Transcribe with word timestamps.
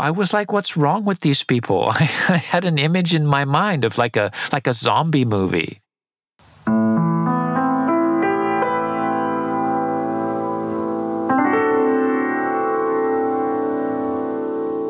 I 0.00 0.12
was 0.12 0.32
like, 0.32 0.52
what's 0.52 0.76
wrong 0.76 1.04
with 1.04 1.20
these 1.20 1.42
people? 1.42 1.88
I, 1.92 2.04
had 2.04 2.64
an 2.64 2.78
image 2.78 3.16
in 3.16 3.26
my 3.26 3.44
mind 3.44 3.84
of 3.84 3.98
like 3.98 4.14
a 4.14 4.30
like 4.52 4.68
a 4.68 4.72
zombie 4.72 5.24
movie. 5.24 5.80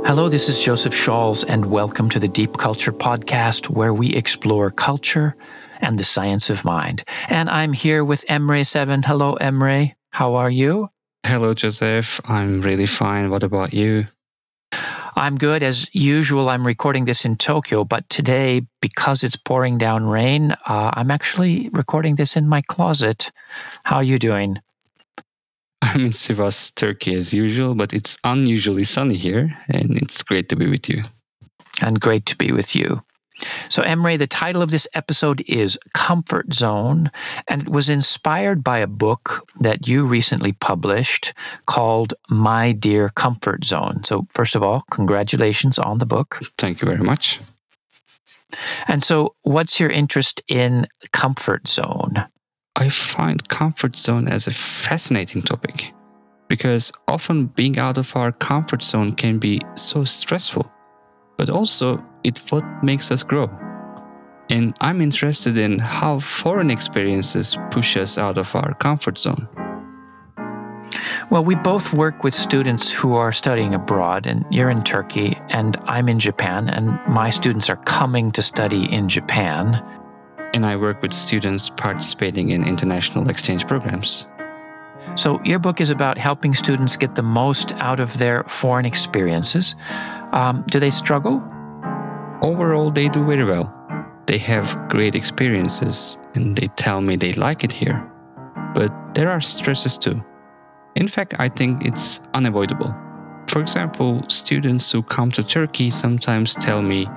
Hello, 0.06 0.28
this 0.28 0.50
is 0.50 0.58
Joseph 0.58 0.92
Shaules, 0.92 1.42
and 1.48 1.70
welcome 1.70 2.10
to 2.10 2.18
the 2.18 2.28
Deep 2.28 2.58
Culture 2.58 2.92
Podcast, 2.92 3.70
where 3.70 3.94
we 3.94 4.14
explore 4.14 4.70
culture 4.70 5.34
and 5.80 5.98
the 5.98 6.04
science 6.04 6.50
of 6.50 6.66
mind. 6.66 7.02
And 7.30 7.48
I'm 7.48 7.72
here 7.72 8.04
with 8.04 8.26
Emre 8.26 8.66
Seven. 8.66 9.02
Hello, 9.02 9.38
Emre. 9.40 9.94
How 10.10 10.34
are 10.34 10.50
you? 10.50 10.90
Hello, 11.24 11.54
Joseph. 11.54 12.20
I'm 12.26 12.60
really 12.60 12.86
fine. 12.86 13.30
What 13.30 13.42
about 13.42 13.72
you? 13.72 14.06
I'm 15.18 15.36
good. 15.36 15.64
As 15.64 15.92
usual, 15.92 16.48
I'm 16.48 16.64
recording 16.64 17.04
this 17.04 17.24
in 17.24 17.34
Tokyo, 17.36 17.82
but 17.82 18.08
today, 18.08 18.62
because 18.80 19.24
it's 19.24 19.34
pouring 19.34 19.76
down 19.76 20.06
rain, 20.06 20.52
uh, 20.66 20.92
I'm 20.94 21.10
actually 21.10 21.70
recording 21.70 22.14
this 22.14 22.36
in 22.36 22.48
my 22.48 22.62
closet. 22.62 23.32
How 23.82 23.96
are 23.96 24.04
you 24.04 24.20
doing? 24.20 24.60
I'm 25.82 26.02
in 26.02 26.10
Sivas, 26.10 26.72
Turkey, 26.72 27.14
as 27.14 27.34
usual, 27.34 27.74
but 27.74 27.92
it's 27.92 28.16
unusually 28.22 28.84
sunny 28.84 29.16
here, 29.16 29.56
and 29.68 29.96
it's 29.96 30.22
great 30.22 30.48
to 30.50 30.56
be 30.56 30.68
with 30.68 30.88
you. 30.88 31.02
And 31.82 32.00
great 32.00 32.24
to 32.26 32.36
be 32.36 32.52
with 32.52 32.76
you. 32.76 33.02
So, 33.68 33.82
Emre, 33.82 34.18
the 34.18 34.26
title 34.26 34.62
of 34.62 34.70
this 34.70 34.88
episode 34.94 35.42
is 35.46 35.78
Comfort 35.94 36.54
Zone, 36.54 37.10
and 37.48 37.62
it 37.62 37.68
was 37.68 37.90
inspired 37.90 38.64
by 38.64 38.78
a 38.78 38.86
book 38.86 39.48
that 39.60 39.86
you 39.86 40.04
recently 40.04 40.52
published 40.52 41.34
called 41.66 42.14
My 42.28 42.72
Dear 42.72 43.10
Comfort 43.10 43.64
Zone. 43.64 44.02
So, 44.04 44.26
first 44.30 44.56
of 44.56 44.62
all, 44.62 44.84
congratulations 44.90 45.78
on 45.78 45.98
the 45.98 46.06
book. 46.06 46.40
Thank 46.56 46.82
you 46.82 46.86
very 46.86 47.02
much. 47.02 47.40
And 48.86 49.02
so, 49.02 49.34
what's 49.42 49.78
your 49.78 49.90
interest 49.90 50.42
in 50.48 50.86
comfort 51.12 51.68
zone? 51.68 52.26
I 52.76 52.88
find 52.88 53.48
comfort 53.48 53.96
zone 53.96 54.28
as 54.28 54.46
a 54.46 54.52
fascinating 54.52 55.42
topic 55.42 55.92
because 56.48 56.90
often 57.06 57.46
being 57.46 57.78
out 57.78 57.98
of 57.98 58.16
our 58.16 58.32
comfort 58.32 58.82
zone 58.82 59.12
can 59.12 59.38
be 59.38 59.60
so 59.74 60.04
stressful 60.04 60.70
but 61.38 61.48
also 61.48 62.04
it's 62.24 62.50
what 62.50 62.64
makes 62.82 63.10
us 63.10 63.22
grow. 63.22 63.50
And 64.50 64.74
I'm 64.80 65.00
interested 65.00 65.58
in 65.58 65.78
how 65.78 66.20
foreign 66.20 66.70
experiences 66.70 67.58
push 67.70 67.96
us 67.96 68.16
out 68.16 68.38
of 68.38 68.54
our 68.54 68.74
comfort 68.74 69.18
zone. 69.18 69.46
Well, 71.30 71.44
we 71.44 71.54
both 71.54 71.92
work 71.92 72.24
with 72.24 72.32
students 72.32 72.90
who 72.90 73.14
are 73.14 73.32
studying 73.32 73.74
abroad, 73.74 74.26
and 74.26 74.46
you're 74.50 74.70
in 74.70 74.82
Turkey, 74.82 75.36
and 75.50 75.76
I'm 75.84 76.08
in 76.08 76.18
Japan, 76.18 76.70
and 76.70 76.98
my 77.06 77.28
students 77.28 77.68
are 77.68 77.76
coming 77.76 78.30
to 78.32 78.42
study 78.42 78.90
in 78.90 79.08
Japan. 79.08 79.84
And 80.54 80.64
I 80.64 80.76
work 80.76 81.02
with 81.02 81.12
students 81.12 81.68
participating 81.68 82.50
in 82.50 82.66
international 82.66 83.28
exchange 83.28 83.66
programs. 83.66 84.26
So, 85.16 85.42
your 85.44 85.58
book 85.58 85.80
is 85.80 85.90
about 85.90 86.16
helping 86.16 86.54
students 86.54 86.96
get 86.96 87.14
the 87.14 87.22
most 87.22 87.72
out 87.74 88.00
of 88.00 88.16
their 88.18 88.44
foreign 88.44 88.86
experiences. 88.86 89.74
Um, 90.32 90.64
do 90.70 90.80
they 90.80 90.90
struggle? 90.90 91.42
Overall, 92.42 92.90
they 92.90 93.08
do 93.08 93.24
very 93.24 93.44
well. 93.44 93.74
They 94.26 94.38
have 94.38 94.88
great 94.88 95.14
experiences 95.14 96.18
and 96.34 96.54
they 96.54 96.68
tell 96.76 97.00
me 97.00 97.16
they 97.16 97.32
like 97.32 97.64
it 97.64 97.72
here. 97.72 98.10
But 98.74 98.92
there 99.14 99.30
are 99.30 99.40
stresses 99.40 99.98
too. 99.98 100.22
In 100.94 101.08
fact, 101.08 101.34
I 101.38 101.48
think 101.48 101.84
it's 101.84 102.20
unavoidable. 102.34 102.94
For 103.48 103.60
example, 103.60 104.22
students 104.28 104.92
who 104.92 105.02
come 105.02 105.30
to 105.32 105.42
Turkey 105.42 105.90
sometimes 105.90 106.54
tell 106.54 106.82
me 106.82 107.08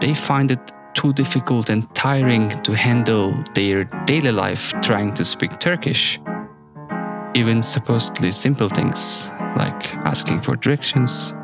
they 0.00 0.14
find 0.14 0.50
it 0.50 0.72
too 0.94 1.12
difficult 1.12 1.70
and 1.70 1.92
tiring 1.94 2.50
to 2.62 2.76
handle 2.76 3.34
their 3.54 3.84
daily 4.06 4.32
life 4.32 4.72
trying 4.82 5.12
to 5.14 5.24
speak 5.24 5.58
Turkish. 5.58 6.20
Even 7.34 7.62
supposedly 7.62 8.30
simple 8.30 8.68
things 8.68 9.28
like 9.56 9.94
asking 10.06 10.40
for 10.40 10.56
directions, 10.56 11.34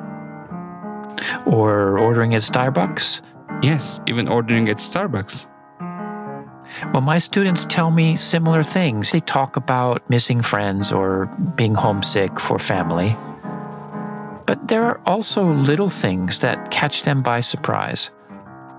or 1.46 1.98
ordering 1.98 2.34
at 2.34 2.42
Starbucks? 2.42 3.20
Yes, 3.62 4.00
even 4.06 4.28
ordering 4.28 4.68
at 4.68 4.76
Starbucks. 4.76 5.46
Well, 6.92 7.00
my 7.00 7.18
students 7.18 7.64
tell 7.64 7.90
me 7.90 8.16
similar 8.16 8.62
things. 8.62 9.10
They 9.10 9.20
talk 9.20 9.56
about 9.56 10.08
missing 10.10 10.42
friends 10.42 10.92
or 10.92 11.26
being 11.56 11.74
homesick 11.74 12.38
for 12.38 12.58
family. 12.58 13.16
But 14.46 14.68
there 14.68 14.84
are 14.84 15.00
also 15.04 15.50
little 15.52 15.90
things 15.90 16.40
that 16.40 16.70
catch 16.70 17.04
them 17.04 17.22
by 17.22 17.40
surprise. 17.40 18.10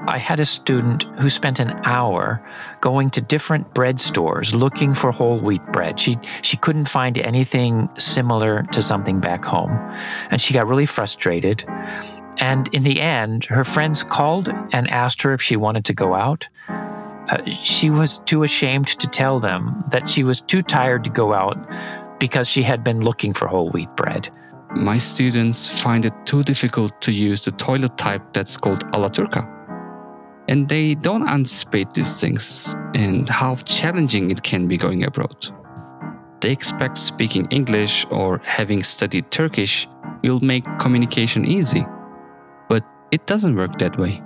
I 0.07 0.17
had 0.17 0.39
a 0.39 0.45
student 0.45 1.03
who 1.19 1.29
spent 1.29 1.59
an 1.59 1.71
hour 1.83 2.41
going 2.79 3.09
to 3.11 3.21
different 3.21 3.73
bread 3.73 3.99
stores 3.99 4.55
looking 4.55 4.93
for 4.93 5.11
whole 5.11 5.39
wheat 5.39 5.65
bread. 5.73 5.99
She 5.99 6.17
she 6.41 6.57
couldn't 6.57 6.87
find 6.87 7.17
anything 7.17 7.89
similar 7.97 8.63
to 8.71 8.81
something 8.81 9.19
back 9.19 9.43
home, 9.43 9.71
and 10.31 10.39
she 10.41 10.53
got 10.53 10.67
really 10.67 10.85
frustrated. 10.85 11.65
And 12.37 12.73
in 12.73 12.83
the 12.83 13.01
end, 13.01 13.45
her 13.45 13.65
friends 13.65 14.03
called 14.03 14.47
and 14.71 14.89
asked 14.89 15.21
her 15.23 15.33
if 15.33 15.41
she 15.41 15.55
wanted 15.55 15.85
to 15.85 15.93
go 15.93 16.13
out. 16.13 16.47
Uh, 16.67 17.45
she 17.45 17.89
was 17.89 18.19
too 18.19 18.43
ashamed 18.43 18.87
to 18.87 19.07
tell 19.07 19.39
them 19.39 19.83
that 19.91 20.09
she 20.09 20.23
was 20.23 20.41
too 20.41 20.61
tired 20.61 21.03
to 21.03 21.09
go 21.09 21.33
out 21.33 21.57
because 22.19 22.47
she 22.47 22.63
had 22.63 22.83
been 22.83 23.01
looking 23.01 23.33
for 23.33 23.47
whole 23.47 23.69
wheat 23.69 23.93
bread. 23.95 24.29
My 24.75 24.97
students 24.97 25.81
find 25.81 26.05
it 26.05 26.13
too 26.25 26.43
difficult 26.43 26.99
to 27.01 27.11
use 27.11 27.45
the 27.45 27.51
toilet 27.51 27.97
type 27.97 28.21
that's 28.33 28.55
called 28.57 28.85
Alaturka. 28.91 29.47
And 30.47 30.67
they 30.67 30.95
don't 30.95 31.27
anticipate 31.27 31.93
these 31.93 32.19
things 32.19 32.75
and 32.95 33.29
how 33.29 33.55
challenging 33.55 34.31
it 34.31 34.41
can 34.41 34.67
be 34.67 34.77
going 34.77 35.03
abroad. 35.03 35.47
They 36.41 36.51
expect 36.51 36.97
speaking 36.97 37.47
English 37.51 38.05
or 38.09 38.39
having 38.43 38.81
studied 38.81 39.29
Turkish 39.29 39.87
will 40.23 40.39
make 40.39 40.65
communication 40.79 41.45
easy. 41.45 41.85
It 43.11 43.25
doesn't 43.25 43.55
work 43.55 43.77
that 43.79 43.97
way, 43.97 44.21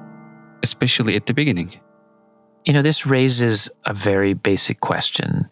especially 0.62 1.16
at 1.16 1.26
the 1.26 1.34
beginning. 1.34 1.80
You 2.66 2.74
know, 2.74 2.82
this 2.82 3.06
raises 3.06 3.70
a 3.86 3.94
very 3.94 4.34
basic 4.34 4.80
question. 4.82 5.50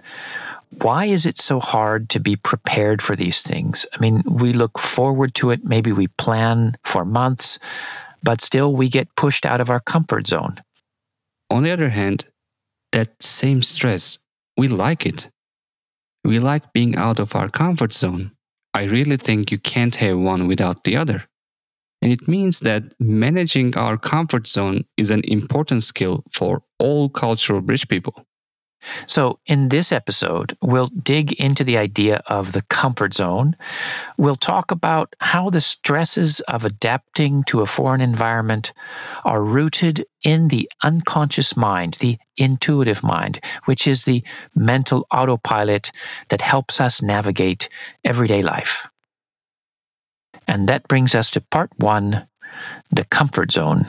Why 0.82 1.06
is 1.06 1.26
it 1.26 1.38
so 1.38 1.60
hard 1.60 2.10
to 2.10 2.20
be 2.20 2.36
prepared 2.36 3.02
for 3.02 3.16
these 3.16 3.42
things? 3.42 3.86
I 3.94 4.00
mean, 4.00 4.24
we 4.26 4.54
look 4.54 4.80
forward 4.80 5.36
to 5.36 5.52
it, 5.52 5.66
maybe 5.66 5.92
we 5.92 6.08
plan 6.08 6.78
for 6.84 7.04
months, 7.04 7.60
but 8.24 8.42
still 8.42 8.74
we 8.74 8.88
get 8.90 9.16
pushed 9.16 9.46
out 9.46 9.60
of 9.60 9.70
our 9.70 9.82
comfort 9.82 10.28
zone. 10.28 10.56
On 11.50 11.64
the 11.64 11.72
other 11.72 11.90
hand, 11.90 12.26
that 12.92 13.22
same 13.22 13.62
stress, 13.62 14.20
we 14.58 14.68
like 14.68 15.06
it. 15.06 15.30
We 16.24 16.40
like 16.40 16.72
being 16.72 16.96
out 16.96 17.20
of 17.20 17.36
our 17.36 17.50
comfort 17.50 17.94
zone. 17.94 18.32
I 18.74 18.84
really 18.84 19.18
think 19.18 19.52
you 19.52 19.58
can't 19.58 19.96
have 19.96 20.18
one 20.18 20.48
without 20.48 20.84
the 20.84 20.96
other. 20.96 21.26
And 22.02 22.12
it 22.12 22.28
means 22.28 22.62
that 22.62 22.84
managing 23.00 23.78
our 23.78 23.98
comfort 23.98 24.48
zone 24.48 24.86
is 24.98 25.12
an 25.12 25.22
important 25.26 25.84
skill 25.84 26.24
for 26.32 26.64
all 26.80 27.10
cultural 27.10 27.62
bridge 27.62 27.88
people. 27.88 28.26
So, 29.06 29.40
in 29.46 29.70
this 29.70 29.92
episode, 29.92 30.58
we'll 30.62 30.88
dig 30.88 31.34
into 31.34 31.64
the 31.64 31.78
idea 31.78 32.24
of 32.26 32.52
the 32.52 32.64
comfort 32.64 33.14
zone. 33.14 33.56
We'll 34.18 34.36
talk 34.36 34.72
about 34.72 35.16
how 35.20 35.50
the 35.50 35.62
stresses 35.62 36.40
of 36.42 36.66
adapting 36.66 37.44
to 37.46 37.62
a 37.62 37.68
foreign 37.68 38.02
environment 38.02 38.74
are 39.24 39.44
rooted 39.44 40.06
in 40.24 40.48
the 40.48 40.70
unconscious 40.84 41.56
mind, 41.56 41.96
the 41.96 42.18
intuitive 42.38 43.04
mind, 43.04 43.40
which 43.66 43.88
is 43.88 44.06
the 44.06 44.24
mental 44.56 45.06
autopilot 45.12 45.92
that 46.30 46.42
helps 46.42 46.82
us 46.82 47.02
navigate 47.02 47.70
everyday 48.04 48.42
life. 48.42 48.88
And 50.52 50.68
that 50.68 50.86
brings 50.90 51.16
us 51.16 51.30
to 51.30 51.40
part 51.40 51.70
one 51.78 52.28
the 52.92 53.06
comfort 53.06 53.54
zone. 53.54 53.86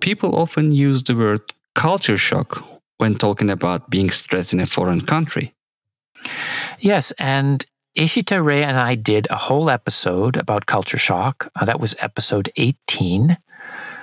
People 0.00 0.36
often 0.36 0.70
use 0.70 1.02
the 1.02 1.16
word 1.16 1.40
culture 1.74 2.16
shock 2.16 2.64
when 2.98 3.16
talking 3.16 3.50
about 3.50 3.90
being 3.90 4.08
stressed 4.08 4.52
in 4.52 4.60
a 4.60 4.66
foreign 4.66 5.00
country. 5.00 5.52
Yes, 6.78 7.12
and 7.18 7.66
Ishita 7.96 8.44
Ray 8.44 8.62
and 8.62 8.78
I 8.78 8.94
did 8.94 9.26
a 9.28 9.36
whole 9.36 9.70
episode 9.70 10.36
about 10.36 10.66
culture 10.66 10.98
shock. 10.98 11.50
Uh, 11.56 11.64
that 11.64 11.80
was 11.80 11.96
episode 11.98 12.52
18. 12.56 13.38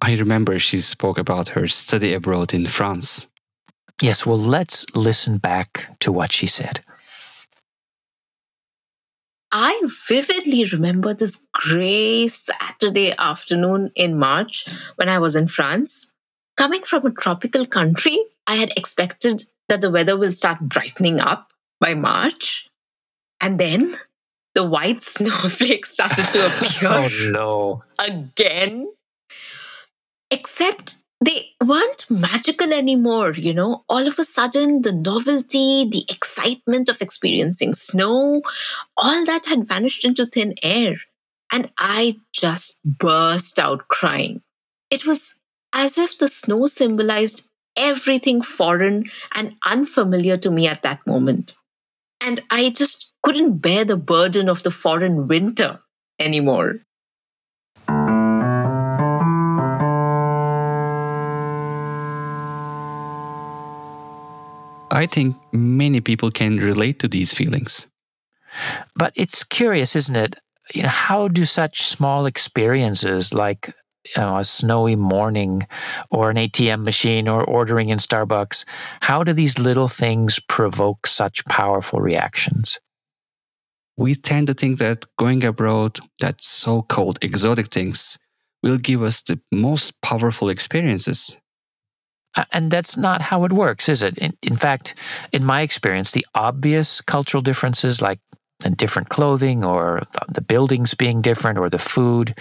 I 0.03 0.15
remember 0.15 0.59
she 0.59 0.79
spoke 0.79 1.17
about 1.17 1.47
her 1.55 1.65
study 1.69 2.13
abroad 2.13 2.53
in 2.53 2.65
France. 2.65 3.27
Yes, 4.01 4.25
well, 4.25 4.37
let's 4.37 4.85
listen 4.93 5.37
back 5.37 5.95
to 6.01 6.11
what 6.11 6.33
she 6.33 6.45
said. 6.45 6.81
I 9.49 9.81
vividly 10.09 10.65
remember 10.65 11.13
this 11.13 11.39
gray 11.53 12.27
Saturday 12.27 13.13
afternoon 13.17 13.91
in 13.95 14.19
March 14.19 14.67
when 14.97 15.07
I 15.07 15.19
was 15.19 15.37
in 15.37 15.47
France. 15.47 16.11
coming 16.57 16.83
from 16.83 17.05
a 17.05 17.11
tropical 17.11 17.65
country, 17.65 18.19
I 18.45 18.57
had 18.57 18.73
expected 18.75 19.43
that 19.69 19.79
the 19.79 19.89
weather 19.89 20.17
will 20.17 20.33
start 20.33 20.59
brightening 20.59 21.21
up 21.21 21.53
by 21.79 21.93
March. 21.93 22.67
And 23.39 23.57
then 23.57 23.97
the 24.53 24.65
white 24.67 25.01
snowflakes 25.15 25.91
started 25.91 26.25
to 26.33 26.45
appear. 26.49 26.89
oh 26.89 27.09
no. 27.31 27.83
Again. 27.99 28.91
Except 30.33 30.95
they 31.23 31.49
weren't 31.63 32.09
magical 32.09 32.73
anymore, 32.73 33.33
you 33.33 33.53
know. 33.53 33.83
All 33.87 34.07
of 34.07 34.17
a 34.17 34.23
sudden, 34.23 34.81
the 34.81 34.91
novelty, 34.91 35.87
the 35.87 36.05
excitement 36.09 36.89
of 36.89 37.03
experiencing 37.03 37.75
snow, 37.75 38.41
all 38.97 39.25
that 39.25 39.45
had 39.45 39.67
vanished 39.67 40.03
into 40.03 40.25
thin 40.25 40.55
air. 40.63 40.95
And 41.51 41.69
I 41.77 42.15
just 42.31 42.79
burst 42.83 43.59
out 43.59 43.87
crying. 43.89 44.41
It 44.89 45.05
was 45.05 45.35
as 45.71 45.99
if 45.99 46.17
the 46.17 46.27
snow 46.27 46.65
symbolized 46.65 47.47
everything 47.77 48.41
foreign 48.41 49.11
and 49.35 49.55
unfamiliar 49.63 50.37
to 50.37 50.49
me 50.49 50.65
at 50.67 50.81
that 50.81 51.05
moment. 51.05 51.53
And 52.19 52.39
I 52.49 52.71
just 52.71 53.11
couldn't 53.21 53.59
bear 53.59 53.85
the 53.85 53.97
burden 53.97 54.49
of 54.49 54.63
the 54.63 54.71
foreign 54.71 55.27
winter 55.27 55.79
anymore. 56.19 56.79
I 64.93 65.07
think 65.07 65.35
many 65.51 66.01
people 66.01 66.29
can 66.29 66.57
relate 66.57 66.99
to 66.99 67.07
these 67.07 67.33
feelings. 67.33 67.87
But 68.95 69.11
it's 69.15 69.43
curious, 69.43 69.95
isn't 69.95 70.15
it? 70.15 70.35
You 70.73 70.83
know, 70.83 70.89
how 70.89 71.27
do 71.27 71.45
such 71.45 71.87
small 71.87 72.27
experiences 72.27 73.33
like 73.33 73.73
you 74.05 74.21
know, 74.21 74.37
a 74.37 74.43
snowy 74.43 74.95
morning 74.95 75.65
or 76.11 76.29
an 76.29 76.37
ATM 76.37 76.83
machine 76.83 77.27
or 77.27 77.43
ordering 77.43 77.89
in 77.89 77.97
Starbucks, 77.97 78.65
how 79.01 79.23
do 79.23 79.33
these 79.33 79.57
little 79.57 79.87
things 79.87 80.39
provoke 80.47 81.07
such 81.07 81.43
powerful 81.45 81.99
reactions? 81.99 82.79
We 83.97 84.13
tend 84.13 84.47
to 84.47 84.53
think 84.53 84.77
that 84.79 85.05
going 85.17 85.43
abroad, 85.43 85.99
that 86.19 86.41
so 86.41 86.83
called 86.83 87.17
exotic 87.23 87.67
things, 87.67 88.17
will 88.61 88.77
give 88.77 89.01
us 89.01 89.23
the 89.23 89.39
most 89.51 89.99
powerful 90.01 90.49
experiences. 90.49 91.37
And 92.51 92.71
that's 92.71 92.97
not 92.97 93.21
how 93.21 93.45
it 93.45 93.51
works, 93.51 93.87
is 93.87 94.01
it? 94.01 94.17
In, 94.17 94.35
in, 94.41 94.55
fact, 94.55 94.95
in 95.31 95.43
my 95.43 95.61
experience, 95.61 96.11
the 96.11 96.25
obvious 96.33 97.01
cultural 97.01 97.41
differences 97.41 98.01
like 98.01 98.19
different 98.77 99.09
clothing 99.09 99.63
or 99.63 100.03
the 100.29 100.41
buildings 100.41 100.93
being 100.93 101.21
different 101.21 101.59
or 101.59 101.69
the 101.69 101.79
food, 101.79 102.37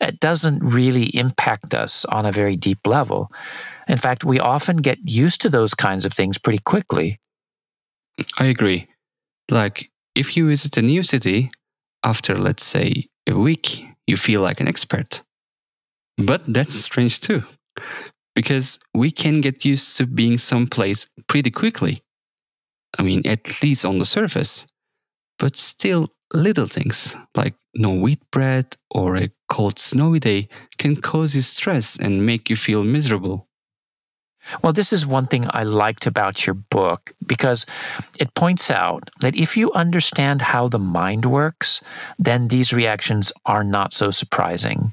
it 0.00 0.18
doesn't 0.20 0.64
really 0.64 1.14
impact 1.16 1.74
us 1.74 2.04
on 2.06 2.26
a 2.26 2.32
very 2.32 2.56
deep 2.56 2.86
level. 2.86 3.30
In 3.86 3.98
fact, 3.98 4.24
we 4.24 4.40
often 4.40 4.78
get 4.78 4.98
used 5.04 5.40
to 5.42 5.48
those 5.48 5.74
kinds 5.74 6.04
of 6.04 6.12
things 6.12 6.38
pretty 6.38 6.58
quickly. 6.58 7.20
I 8.38 8.46
agree. 8.46 8.88
Like, 9.50 9.90
if 10.14 10.36
you 10.36 10.48
visit 10.48 10.76
a 10.76 10.82
new 10.82 11.02
city, 11.02 11.50
after, 12.02 12.36
let's 12.38 12.64
say, 12.64 13.08
a 13.26 13.36
week, 13.36 13.84
you 14.06 14.16
feel 14.16 14.40
like 14.40 14.60
an 14.60 14.68
expert. 14.68 15.22
But 16.16 16.42
that's 16.46 16.74
strange 16.74 17.20
too 17.20 17.44
because 18.36 18.78
we 18.94 19.10
can 19.10 19.40
get 19.40 19.64
used 19.64 19.96
to 19.96 20.06
being 20.06 20.38
someplace 20.38 21.08
pretty 21.26 21.50
quickly. 21.50 22.04
I 22.98 23.02
mean, 23.02 23.26
at 23.26 23.62
least 23.62 23.84
on 23.84 23.98
the 23.98 24.04
surface. 24.04 24.66
But 25.38 25.56
still, 25.56 26.12
little 26.32 26.66
things 26.66 27.16
like 27.34 27.54
no 27.74 27.92
wheat 27.92 28.20
bread 28.30 28.76
or 28.90 29.16
a 29.16 29.30
cold 29.48 29.78
snowy 29.78 30.20
day 30.20 30.48
can 30.78 30.96
cause 30.96 31.34
you 31.34 31.42
stress 31.42 31.98
and 31.98 32.24
make 32.24 32.48
you 32.48 32.56
feel 32.56 32.84
miserable. 32.84 33.48
Well, 34.62 34.72
this 34.72 34.92
is 34.92 35.04
one 35.04 35.26
thing 35.26 35.46
I 35.50 35.64
liked 35.64 36.06
about 36.06 36.46
your 36.46 36.54
book 36.54 37.12
because 37.26 37.66
it 38.20 38.34
points 38.34 38.70
out 38.70 39.10
that 39.20 39.34
if 39.34 39.56
you 39.56 39.72
understand 39.72 40.40
how 40.40 40.68
the 40.68 40.78
mind 40.78 41.24
works, 41.26 41.80
then 42.18 42.48
these 42.48 42.72
reactions 42.72 43.32
are 43.44 43.64
not 43.64 43.92
so 43.92 44.10
surprising. 44.10 44.92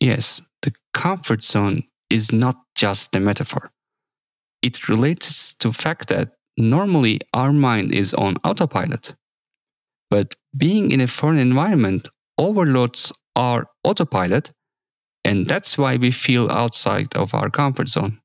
Yes, 0.00 0.42
the 0.62 0.72
comfort 0.94 1.44
zone 1.44 1.84
is 2.10 2.32
not 2.32 2.56
just 2.74 3.14
a 3.14 3.20
metaphor. 3.20 3.70
It 4.62 4.88
relates 4.88 5.54
to 5.54 5.68
the 5.68 5.74
fact 5.74 6.08
that 6.08 6.32
normally 6.56 7.20
our 7.34 7.52
mind 7.52 7.92
is 7.92 8.14
on 8.14 8.36
autopilot. 8.44 9.14
But 10.10 10.34
being 10.56 10.90
in 10.90 11.00
a 11.00 11.06
foreign 11.06 11.38
environment 11.38 12.08
overloads 12.38 13.12
our 13.34 13.66
autopilot, 13.84 14.52
and 15.24 15.46
that's 15.46 15.78
why 15.78 15.96
we 15.96 16.10
feel 16.10 16.50
outside 16.50 17.14
of 17.16 17.34
our 17.34 17.50
comfort 17.50 17.88
zone. 17.88 18.21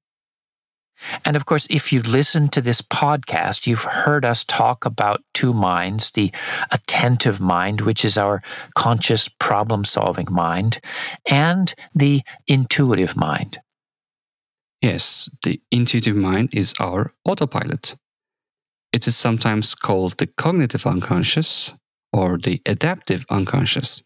And 1.23 1.35
of 1.35 1.45
course, 1.45 1.67
if 1.69 1.93
you 1.93 2.01
listen 2.01 2.47
to 2.49 2.61
this 2.61 2.81
podcast, 2.81 3.67
you've 3.67 3.83
heard 3.83 4.25
us 4.25 4.43
talk 4.43 4.85
about 4.85 5.23
two 5.33 5.53
minds 5.53 6.11
the 6.11 6.31
attentive 6.71 7.39
mind, 7.39 7.81
which 7.81 8.03
is 8.03 8.17
our 8.17 8.41
conscious 8.75 9.27
problem 9.27 9.85
solving 9.85 10.27
mind, 10.29 10.79
and 11.29 11.73
the 11.93 12.21
intuitive 12.47 13.15
mind. 13.15 13.59
Yes, 14.81 15.29
the 15.43 15.59
intuitive 15.71 16.15
mind 16.15 16.49
is 16.53 16.73
our 16.79 17.13
autopilot. 17.25 17.95
It 18.91 19.07
is 19.07 19.17
sometimes 19.17 19.75
called 19.75 20.17
the 20.17 20.27
cognitive 20.27 20.85
unconscious 20.85 21.73
or 22.13 22.37
the 22.37 22.61
adaptive 22.65 23.25
unconscious. 23.29 24.03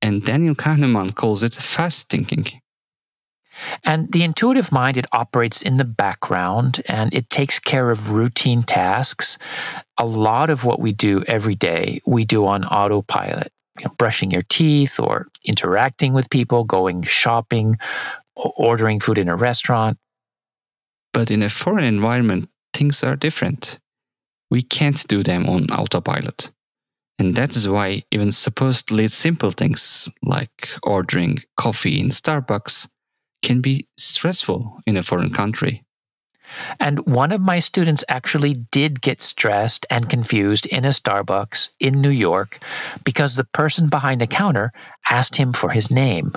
And 0.00 0.24
Daniel 0.24 0.54
Kahneman 0.54 1.14
calls 1.14 1.42
it 1.42 1.54
fast 1.54 2.08
thinking. 2.08 2.61
And 3.84 4.10
the 4.12 4.22
intuitive 4.22 4.72
mind, 4.72 4.96
it 4.96 5.06
operates 5.12 5.62
in 5.62 5.76
the 5.76 5.84
background 5.84 6.82
and 6.86 7.12
it 7.14 7.30
takes 7.30 7.58
care 7.58 7.90
of 7.90 8.10
routine 8.10 8.62
tasks. 8.62 9.38
A 9.98 10.06
lot 10.06 10.50
of 10.50 10.64
what 10.64 10.80
we 10.80 10.92
do 10.92 11.22
every 11.26 11.54
day, 11.54 12.00
we 12.06 12.24
do 12.24 12.46
on 12.46 12.64
autopilot. 12.64 13.52
You 13.78 13.86
know, 13.86 13.94
brushing 13.96 14.30
your 14.30 14.42
teeth 14.42 15.00
or 15.00 15.28
interacting 15.44 16.12
with 16.12 16.28
people, 16.28 16.64
going 16.64 17.04
shopping, 17.04 17.78
ordering 18.34 19.00
food 19.00 19.18
in 19.18 19.28
a 19.28 19.36
restaurant. 19.36 19.98
But 21.12 21.30
in 21.30 21.42
a 21.42 21.48
foreign 21.48 21.84
environment, 21.84 22.48
things 22.74 23.02
are 23.02 23.16
different. 23.16 23.78
We 24.50 24.62
can't 24.62 25.06
do 25.08 25.22
them 25.22 25.48
on 25.48 25.70
autopilot. 25.70 26.50
And 27.18 27.34
that 27.36 27.56
is 27.56 27.68
why 27.68 28.02
even 28.10 28.32
supposedly 28.32 29.08
simple 29.08 29.50
things 29.50 30.08
like 30.22 30.68
ordering 30.82 31.42
coffee 31.56 32.00
in 32.00 32.08
Starbucks 32.08 32.88
can 33.42 33.60
be 33.60 33.86
stressful 33.96 34.80
in 34.86 34.96
a 34.96 35.02
foreign 35.02 35.30
country. 35.30 35.84
And 36.80 37.06
one 37.06 37.32
of 37.32 37.40
my 37.40 37.58
students 37.58 38.04
actually 38.08 38.54
did 38.70 39.00
get 39.00 39.22
stressed 39.22 39.86
and 39.90 40.10
confused 40.10 40.66
in 40.66 40.84
a 40.84 40.88
Starbucks 40.88 41.70
in 41.80 42.00
New 42.00 42.10
York 42.10 42.58
because 43.04 43.36
the 43.36 43.44
person 43.44 43.88
behind 43.88 44.20
the 44.20 44.26
counter 44.26 44.72
asked 45.08 45.36
him 45.36 45.52
for 45.52 45.70
his 45.70 45.90
name. 45.90 46.32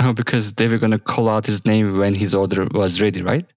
Oh, 0.00 0.12
because 0.12 0.52
they 0.52 0.68
were 0.68 0.78
going 0.78 0.92
to 0.92 0.98
call 0.98 1.28
out 1.28 1.46
his 1.46 1.64
name 1.64 1.96
when 1.96 2.14
his 2.14 2.34
order 2.34 2.68
was 2.72 3.02
ready, 3.02 3.22
right? 3.22 3.50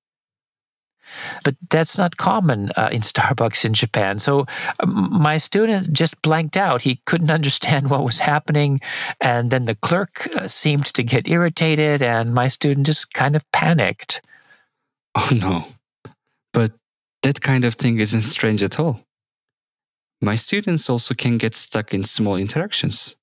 But 1.44 1.56
that's 1.70 1.98
not 1.98 2.18
common 2.18 2.72
uh, 2.76 2.90
in 2.92 3.02
Starbucks 3.12 3.66
in 3.66 3.74
Japan. 3.74 4.20
So 4.20 4.46
uh, 4.80 4.86
my 4.86 5.38
student 5.38 5.94
just 5.94 6.22
blanked 6.22 6.58
out. 6.58 6.84
He 6.84 7.02
couldn't 7.06 7.32
understand 7.40 7.90
what 7.90 8.04
was 8.04 8.20
happening. 8.20 8.80
And 9.20 9.52
then 9.52 9.66
the 9.66 9.76
clerk 9.76 10.28
uh, 10.36 10.48
seemed 10.48 10.86
to 10.86 11.04
get 11.04 11.28
irritated, 11.28 12.02
and 12.02 12.34
my 12.34 12.48
student 12.48 12.86
just 12.88 13.14
kind 13.14 13.36
of 13.36 13.50
panicked. 13.52 14.22
Oh, 15.16 15.30
no. 15.32 15.66
But 16.54 16.72
that 17.24 17.42
kind 17.42 17.66
of 17.66 17.76
thing 17.76 18.00
isn't 18.00 18.22
strange 18.22 18.64
at 18.64 18.80
all. 18.80 19.02
My 20.22 20.36
students 20.36 20.90
also 20.90 21.16
can 21.16 21.38
get 21.38 21.56
stuck 21.56 21.94
in 21.94 22.04
small 22.04 22.36
interactions. 22.36 23.16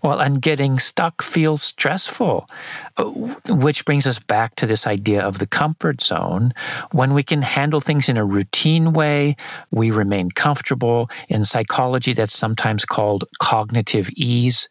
Well, 0.00 0.20
and 0.20 0.40
getting 0.40 0.78
stuck 0.78 1.22
feels 1.22 1.62
stressful, 1.62 2.48
uh, 2.96 3.04
which 3.04 3.84
brings 3.84 4.06
us 4.06 4.18
back 4.18 4.56
to 4.56 4.66
this 4.66 4.86
idea 4.86 5.20
of 5.20 5.38
the 5.38 5.46
comfort 5.46 6.00
zone. 6.00 6.54
When 6.92 7.12
we 7.12 7.22
can 7.22 7.42
handle 7.42 7.80
things 7.80 8.08
in 8.08 8.16
a 8.16 8.24
routine 8.24 8.94
way, 8.94 9.36
we 9.70 9.90
remain 9.90 10.30
comfortable. 10.30 11.10
In 11.28 11.44
psychology, 11.44 12.14
that's 12.14 12.36
sometimes 12.36 12.86
called 12.86 13.24
cognitive 13.38 14.08
ease. 14.16 14.68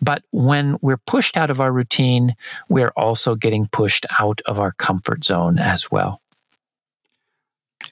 But 0.00 0.22
when 0.30 0.76
we're 0.82 0.98
pushed 0.98 1.38
out 1.38 1.50
of 1.50 1.60
our 1.60 1.72
routine, 1.72 2.36
we're 2.68 2.92
also 2.96 3.34
getting 3.34 3.66
pushed 3.66 4.04
out 4.18 4.42
of 4.46 4.60
our 4.60 4.72
comfort 4.72 5.24
zone 5.24 5.58
as 5.58 5.90
well. 5.90 6.20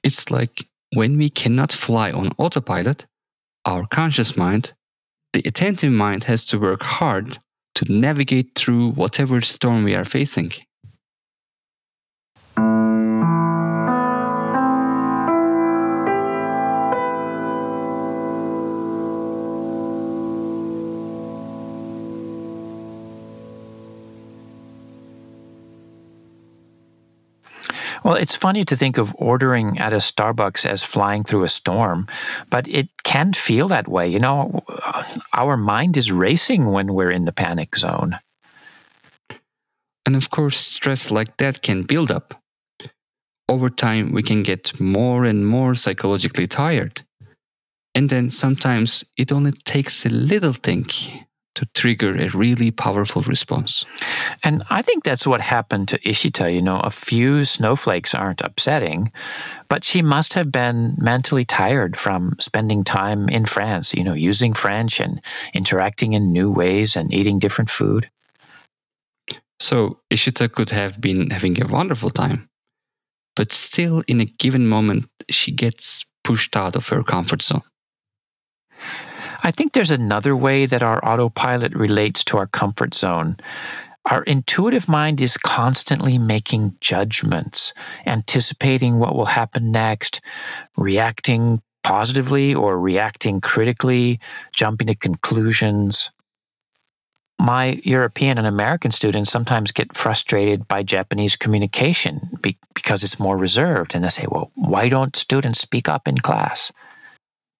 It's 0.02 0.30
like 0.30 0.66
when 0.92 1.16
we 1.16 1.30
cannot 1.30 1.72
fly 1.72 2.12
on 2.12 2.32
autopilot, 2.36 3.06
our 3.64 3.86
conscious 3.86 4.36
mind 4.36 4.74
the 5.38 5.48
attentive 5.48 5.92
mind 5.92 6.24
has 6.24 6.44
to 6.44 6.58
work 6.58 6.82
hard 6.82 7.38
to 7.76 7.92
navigate 7.92 8.56
through 8.56 8.90
whatever 8.90 9.40
storm 9.40 9.84
we 9.84 9.94
are 9.94 10.04
facing. 10.04 10.50
Well, 28.08 28.16
it's 28.16 28.34
funny 28.34 28.64
to 28.64 28.74
think 28.74 28.96
of 28.96 29.14
ordering 29.18 29.78
at 29.78 29.92
a 29.92 29.98
Starbucks 29.98 30.64
as 30.64 30.82
flying 30.82 31.24
through 31.24 31.44
a 31.44 31.50
storm, 31.50 32.06
but 32.48 32.66
it 32.66 32.88
can 33.04 33.34
feel 33.34 33.68
that 33.68 33.86
way. 33.86 34.08
You 34.08 34.18
know, 34.18 34.64
uh, 34.66 35.04
our 35.34 35.58
mind 35.58 35.98
is 35.98 36.10
racing 36.10 36.72
when 36.72 36.94
we're 36.94 37.10
in 37.10 37.26
the 37.26 37.32
panic 37.32 37.76
zone. 37.76 38.18
And 40.06 40.16
of 40.16 40.30
course, 40.30 40.56
stress 40.56 41.10
like 41.10 41.36
that 41.36 41.60
can 41.60 41.82
build 41.82 42.10
up. 42.10 42.42
Over 43.46 43.68
time, 43.68 44.12
we 44.12 44.22
can 44.22 44.42
get 44.42 44.80
more 44.80 45.26
and 45.26 45.46
more 45.46 45.74
psychologically 45.74 46.46
tired. 46.46 47.02
And 47.94 48.08
then 48.08 48.30
sometimes 48.30 49.04
it 49.18 49.30
only 49.30 49.52
takes 49.52 50.06
a 50.06 50.08
little 50.08 50.54
thing 50.54 50.86
to 51.58 51.66
trigger 51.74 52.14
a 52.16 52.28
really 52.28 52.70
powerful 52.70 53.22
response. 53.22 53.84
And 54.44 54.62
I 54.70 54.80
think 54.80 55.02
that's 55.02 55.26
what 55.26 55.40
happened 55.40 55.88
to 55.88 55.98
Ishita. 55.98 56.54
You 56.54 56.62
know, 56.62 56.78
a 56.78 56.90
few 56.90 57.44
snowflakes 57.44 58.14
aren't 58.14 58.40
upsetting, 58.40 59.10
but 59.68 59.84
she 59.84 60.00
must 60.00 60.34
have 60.34 60.52
been 60.52 60.94
mentally 60.98 61.44
tired 61.44 61.96
from 61.96 62.36
spending 62.38 62.84
time 62.84 63.28
in 63.28 63.44
France, 63.44 63.92
you 63.92 64.04
know, 64.04 64.14
using 64.14 64.54
French 64.54 65.00
and 65.00 65.20
interacting 65.52 66.12
in 66.12 66.32
new 66.32 66.48
ways 66.48 66.94
and 66.94 67.12
eating 67.12 67.40
different 67.40 67.70
food. 67.70 68.08
So 69.58 69.98
Ishita 70.12 70.52
could 70.52 70.70
have 70.70 71.00
been 71.00 71.30
having 71.30 71.60
a 71.60 71.66
wonderful 71.66 72.10
time, 72.10 72.48
but 73.34 73.52
still, 73.52 74.04
in 74.06 74.20
a 74.20 74.26
given 74.26 74.68
moment, 74.68 75.06
she 75.28 75.50
gets 75.50 76.06
pushed 76.22 76.56
out 76.56 76.76
of 76.76 76.88
her 76.90 77.02
comfort 77.02 77.42
zone. 77.42 77.66
I 79.42 79.50
think 79.50 79.72
there's 79.72 79.90
another 79.90 80.36
way 80.36 80.66
that 80.66 80.82
our 80.82 81.04
autopilot 81.04 81.74
relates 81.74 82.24
to 82.24 82.38
our 82.38 82.46
comfort 82.46 82.94
zone. 82.94 83.36
Our 84.06 84.22
intuitive 84.22 84.88
mind 84.88 85.20
is 85.20 85.36
constantly 85.36 86.18
making 86.18 86.76
judgments, 86.80 87.74
anticipating 88.06 88.98
what 88.98 89.14
will 89.14 89.26
happen 89.26 89.70
next, 89.70 90.20
reacting 90.76 91.60
positively 91.84 92.54
or 92.54 92.78
reacting 92.78 93.40
critically, 93.40 94.18
jumping 94.52 94.86
to 94.88 94.94
conclusions. 94.94 96.10
My 97.38 97.80
European 97.84 98.38
and 98.38 98.46
American 98.46 98.90
students 98.90 99.30
sometimes 99.30 99.70
get 99.70 99.96
frustrated 99.96 100.66
by 100.66 100.82
Japanese 100.82 101.36
communication 101.36 102.30
be- 102.40 102.58
because 102.74 103.04
it's 103.04 103.20
more 103.20 103.36
reserved. 103.36 103.94
And 103.94 104.02
they 104.02 104.08
say, 104.08 104.26
well, 104.28 104.50
why 104.54 104.88
don't 104.88 105.14
students 105.14 105.60
speak 105.60 105.88
up 105.88 106.08
in 106.08 106.18
class? 106.18 106.72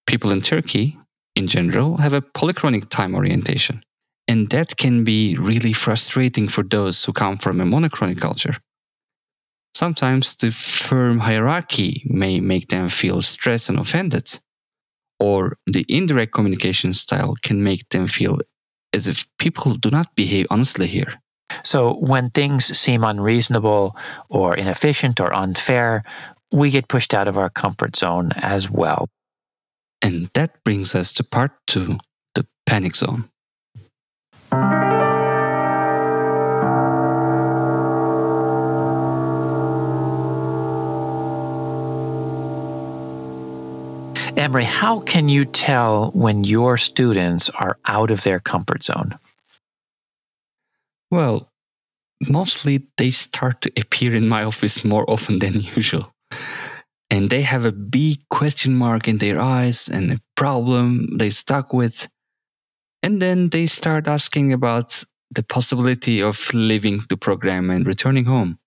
People 0.05 0.31
in 0.31 0.41
Turkey 0.41 0.97
in 1.35 1.47
general 1.47 1.97
have 1.97 2.13
a 2.13 2.21
polychronic 2.21 2.89
time 2.89 3.15
orientation. 3.15 3.83
And 4.27 4.49
that 4.51 4.77
can 4.77 5.03
be 5.03 5.35
really 5.37 5.73
frustrating 5.73 6.47
for 6.47 6.63
those 6.63 7.03
who 7.03 7.13
come 7.13 7.37
from 7.37 7.59
a 7.59 7.65
monochronic 7.65 8.19
culture. 8.19 8.57
Sometimes 9.73 10.35
the 10.35 10.51
firm 10.51 11.19
hierarchy 11.19 12.03
may 12.05 12.39
make 12.39 12.67
them 12.67 12.89
feel 12.89 13.21
stressed 13.21 13.69
and 13.69 13.79
offended, 13.79 14.39
or 15.19 15.57
the 15.65 15.85
indirect 15.87 16.33
communication 16.33 16.93
style 16.93 17.35
can 17.41 17.63
make 17.63 17.87
them 17.89 18.07
feel 18.07 18.39
as 18.93 19.07
if 19.07 19.27
people 19.37 19.75
do 19.75 19.89
not 19.89 20.15
behave 20.15 20.47
honestly 20.49 20.87
here. 20.87 21.13
So, 21.63 21.95
when 21.95 22.29
things 22.29 22.77
seem 22.77 23.03
unreasonable 23.03 23.95
or 24.29 24.55
inefficient 24.55 25.19
or 25.19 25.33
unfair, 25.33 26.03
we 26.51 26.69
get 26.69 26.87
pushed 26.87 27.13
out 27.13 27.27
of 27.27 27.37
our 27.37 27.49
comfort 27.49 27.95
zone 27.95 28.31
as 28.35 28.69
well. 28.69 29.09
And 30.01 30.29
that 30.33 30.63
brings 30.63 30.95
us 30.95 31.11
to 31.13 31.23
part 31.23 31.51
two 31.67 31.97
the 32.35 32.47
panic 32.65 32.95
zone. 32.95 33.29
Emre, 44.39 44.63
how 44.63 45.01
can 45.01 45.27
you 45.27 45.43
tell 45.43 46.11
when 46.11 46.45
your 46.45 46.77
students 46.77 47.49
are 47.49 47.77
out 47.85 48.09
of 48.09 48.23
their 48.23 48.39
comfort 48.39 48.85
zone? 48.85 49.19
Well, 51.11 51.51
mostly 52.29 52.87
they 52.97 53.09
start 53.09 53.61
to 53.61 53.71
appear 53.77 54.15
in 54.15 54.29
my 54.29 54.43
office 54.43 54.85
more 54.85 55.09
often 55.09 55.39
than 55.39 55.59
usual 55.75 56.13
and 57.09 57.29
they 57.29 57.41
have 57.41 57.65
a 57.65 57.71
big 57.71 58.19
question 58.29 58.75
mark 58.75 59.07
in 59.07 59.17
their 59.17 59.39
eyes 59.39 59.89
and 59.89 60.11
a 60.11 60.21
problem 60.35 61.17
they 61.17 61.31
stuck 61.31 61.73
with. 61.73 62.07
And 63.01 63.21
then 63.21 63.49
they 63.49 63.65
start 63.65 64.07
asking 64.07 64.53
about 64.53 65.03
the 65.31 65.43
possibility 65.43 66.21
of 66.21 66.53
leaving 66.53 67.01
the 67.09 67.17
program 67.17 67.69
and 67.69 67.87
returning 67.87 68.25
home. 68.25 68.59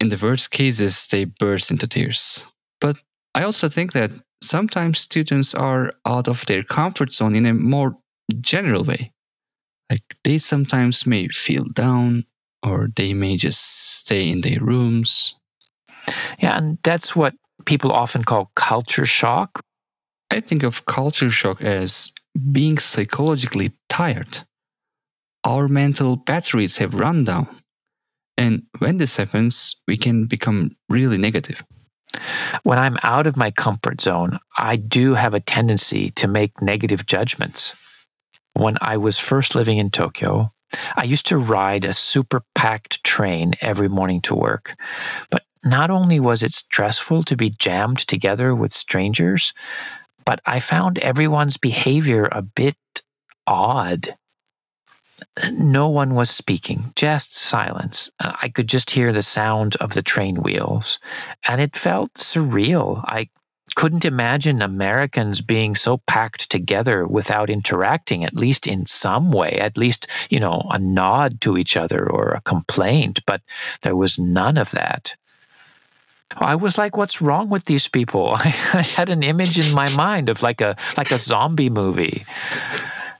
In 0.00 0.08
the 0.08 0.18
worst 0.20 0.50
cases, 0.50 1.06
they 1.08 1.24
burst 1.24 1.70
into 1.70 1.86
tears. 1.86 2.46
But 2.80 3.02
I 3.34 3.42
also 3.42 3.68
think 3.68 3.92
that 3.92 4.10
sometimes 4.42 5.00
students 5.00 5.54
are 5.54 5.92
out 6.06 6.28
of 6.28 6.46
their 6.46 6.62
comfort 6.62 7.12
zone 7.12 7.34
in 7.34 7.46
a 7.46 7.54
more 7.54 7.98
general 8.40 8.84
way. 8.84 9.12
Like 9.90 10.16
they 10.22 10.38
sometimes 10.38 11.06
may 11.06 11.28
feel 11.28 11.64
down 11.74 12.24
or 12.62 12.88
they 12.94 13.14
may 13.14 13.36
just 13.36 13.96
stay 13.98 14.28
in 14.28 14.42
their 14.42 14.60
rooms 14.60 15.37
yeah, 16.38 16.56
and 16.56 16.78
that's 16.82 17.14
what 17.14 17.34
people 17.64 17.92
often 17.92 18.24
call 18.24 18.50
culture 18.54 19.06
shock. 19.06 19.60
I 20.30 20.40
think 20.40 20.62
of 20.62 20.86
culture 20.86 21.30
shock 21.30 21.62
as 21.62 22.12
being 22.52 22.78
psychologically 22.78 23.72
tired. 23.88 24.40
Our 25.44 25.68
mental 25.68 26.16
batteries 26.16 26.78
have 26.78 26.94
run 26.94 27.24
down. 27.24 27.48
And 28.36 28.62
when 28.78 28.98
this 28.98 29.16
happens, 29.16 29.82
we 29.88 29.96
can 29.96 30.26
become 30.26 30.76
really 30.88 31.18
negative. 31.18 31.64
When 32.62 32.78
I'm 32.78 32.96
out 33.02 33.26
of 33.26 33.36
my 33.36 33.50
comfort 33.50 34.00
zone, 34.00 34.38
I 34.56 34.76
do 34.76 35.14
have 35.14 35.34
a 35.34 35.40
tendency 35.40 36.10
to 36.10 36.28
make 36.28 36.62
negative 36.62 37.06
judgments. 37.06 37.74
When 38.54 38.76
I 38.80 38.96
was 38.96 39.18
first 39.18 39.54
living 39.54 39.78
in 39.78 39.90
Tokyo, 39.90 40.48
I 40.96 41.04
used 41.04 41.26
to 41.26 41.38
ride 41.38 41.84
a 41.84 41.92
super 41.92 42.42
packed 42.54 43.02
train 43.04 43.54
every 43.60 43.88
morning 43.88 44.20
to 44.22 44.34
work. 44.34 44.74
But 45.30 45.44
not 45.64 45.90
only 45.90 46.20
was 46.20 46.42
it 46.42 46.52
stressful 46.52 47.24
to 47.24 47.36
be 47.36 47.50
jammed 47.50 47.98
together 47.98 48.54
with 48.54 48.72
strangers, 48.72 49.52
but 50.24 50.40
I 50.46 50.60
found 50.60 50.98
everyone's 50.98 51.56
behavior 51.56 52.28
a 52.30 52.42
bit 52.42 52.76
odd. 53.46 54.16
No 55.50 55.88
one 55.88 56.14
was 56.14 56.30
speaking, 56.30 56.92
just 56.94 57.36
silence. 57.36 58.10
I 58.20 58.48
could 58.48 58.68
just 58.68 58.90
hear 58.90 59.12
the 59.12 59.22
sound 59.22 59.74
of 59.76 59.94
the 59.94 60.02
train 60.02 60.42
wheels, 60.42 60.98
and 61.46 61.60
it 61.60 61.76
felt 61.76 62.14
surreal. 62.14 63.02
I 63.06 63.28
couldn't 63.74 64.04
imagine 64.04 64.62
Americans 64.62 65.40
being 65.40 65.74
so 65.74 65.98
packed 65.98 66.50
together 66.50 67.06
without 67.06 67.50
interacting, 67.50 68.24
at 68.24 68.34
least 68.34 68.66
in 68.66 68.86
some 68.86 69.32
way, 69.32 69.52
at 69.52 69.76
least, 69.76 70.06
you 70.30 70.40
know, 70.40 70.66
a 70.70 70.78
nod 70.78 71.40
to 71.42 71.56
each 71.56 71.76
other 71.76 72.08
or 72.08 72.28
a 72.30 72.40
complaint, 72.40 73.20
but 73.26 73.42
there 73.82 73.96
was 73.96 74.18
none 74.18 74.56
of 74.56 74.70
that. 74.72 75.14
I 76.36 76.54
was 76.54 76.76
like, 76.76 76.96
"What's 76.96 77.22
wrong 77.22 77.48
with 77.48 77.64
these 77.64 77.88
people?" 77.88 78.34
I, 78.38 78.48
had 78.96 79.08
an 79.08 79.22
image 79.22 79.58
in 79.58 79.74
my 79.74 79.88
mind 79.96 80.28
of 80.28 80.42
like 80.42 80.60
a 80.60 80.76
like 80.96 81.10
a 81.10 81.18
zombie 81.18 81.70
movie. 81.70 82.24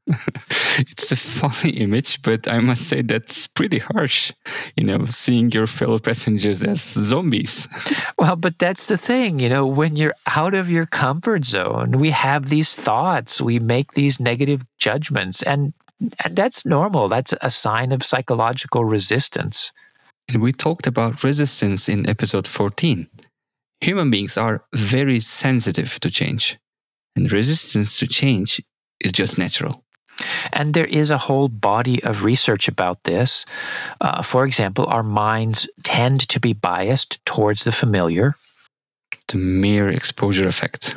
it's 0.78 1.12
a 1.12 1.16
funny 1.16 1.70
image, 1.70 2.22
but 2.22 2.48
I 2.48 2.60
must 2.60 2.88
say 2.88 3.02
that's 3.02 3.46
pretty 3.48 3.78
harsh. 3.78 4.32
You 4.76 4.84
know, 4.84 5.06
seeing 5.06 5.50
your 5.52 5.66
fellow 5.66 5.98
passengers 5.98 6.64
as 6.64 6.80
zombies. 6.82 7.68
Well, 8.18 8.34
but 8.34 8.58
that's 8.58 8.86
the 8.86 8.96
thing. 8.96 9.38
You 9.38 9.48
know, 9.48 9.64
when 9.64 9.94
you're 9.94 10.14
out 10.26 10.54
of 10.54 10.68
your 10.68 10.86
comfort 10.86 11.44
zone, 11.44 11.98
we 11.98 12.10
have 12.10 12.48
these 12.48 12.74
thoughts, 12.74 13.40
we 13.40 13.60
make 13.60 13.92
these 13.92 14.18
negative 14.18 14.64
judgments, 14.76 15.40
and, 15.42 15.72
and 16.24 16.34
that's 16.34 16.66
normal. 16.66 17.08
That's 17.08 17.32
a 17.40 17.50
sign 17.50 17.92
of 17.92 18.04
psychological 18.04 18.84
resistance. 18.84 19.70
And 20.28 20.42
we 20.42 20.52
talked 20.52 20.86
about 20.88 21.22
resistance 21.22 21.88
in 21.88 22.08
episode 22.08 22.48
14. 22.48 23.08
Human 23.82 24.10
beings 24.10 24.36
are 24.36 24.64
very 24.74 25.20
sensitive 25.20 26.00
to 26.00 26.10
change, 26.10 26.58
and 27.14 27.30
resistance 27.30 27.98
to 27.98 28.08
change 28.08 28.60
is 29.00 29.12
just 29.12 29.38
natural. 29.38 29.84
And 30.52 30.74
there 30.74 30.86
is 30.86 31.10
a 31.10 31.18
whole 31.18 31.48
body 31.48 32.02
of 32.02 32.24
research 32.24 32.68
about 32.68 33.04
this. 33.04 33.44
Uh, 34.00 34.22
for 34.22 34.44
example, 34.44 34.86
our 34.86 35.02
minds 35.02 35.68
tend 35.84 36.28
to 36.28 36.40
be 36.40 36.52
biased 36.52 37.24
towards 37.24 37.64
the 37.64 37.72
familiar. 37.72 38.36
The 39.28 39.38
mere 39.38 39.88
exposure 39.88 40.48
effect. 40.48 40.96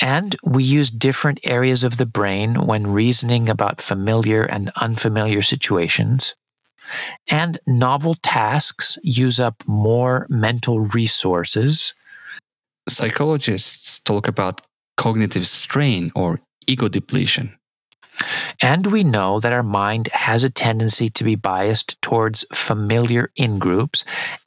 And 0.00 0.36
we 0.44 0.62
use 0.62 0.90
different 0.90 1.40
areas 1.44 1.84
of 1.84 1.96
the 1.96 2.06
brain 2.06 2.66
when 2.66 2.86
reasoning 2.86 3.48
about 3.48 3.80
familiar 3.80 4.42
and 4.42 4.70
unfamiliar 4.76 5.42
situations. 5.42 6.34
And 7.28 7.58
novel 7.66 8.16
tasks 8.22 8.98
use 9.02 9.38
up 9.40 9.62
more 9.66 10.26
mental 10.28 10.80
resources. 10.80 11.94
Psychologists 12.88 14.00
talk 14.00 14.26
about 14.26 14.62
cognitive 14.96 15.46
strain 15.46 16.10
or 16.14 16.40
ego 16.66 16.88
depletion. 16.88 17.56
And 18.60 18.88
we 18.88 19.04
know 19.04 19.40
that 19.40 19.52
our 19.52 19.62
mind 19.62 20.08
has 20.12 20.44
a 20.44 20.50
tendency 20.50 21.08
to 21.08 21.24
be 21.24 21.34
biased 21.34 22.00
towards 22.02 22.44
familiar 22.52 23.30
in 23.34 23.58
groups, 23.58 24.04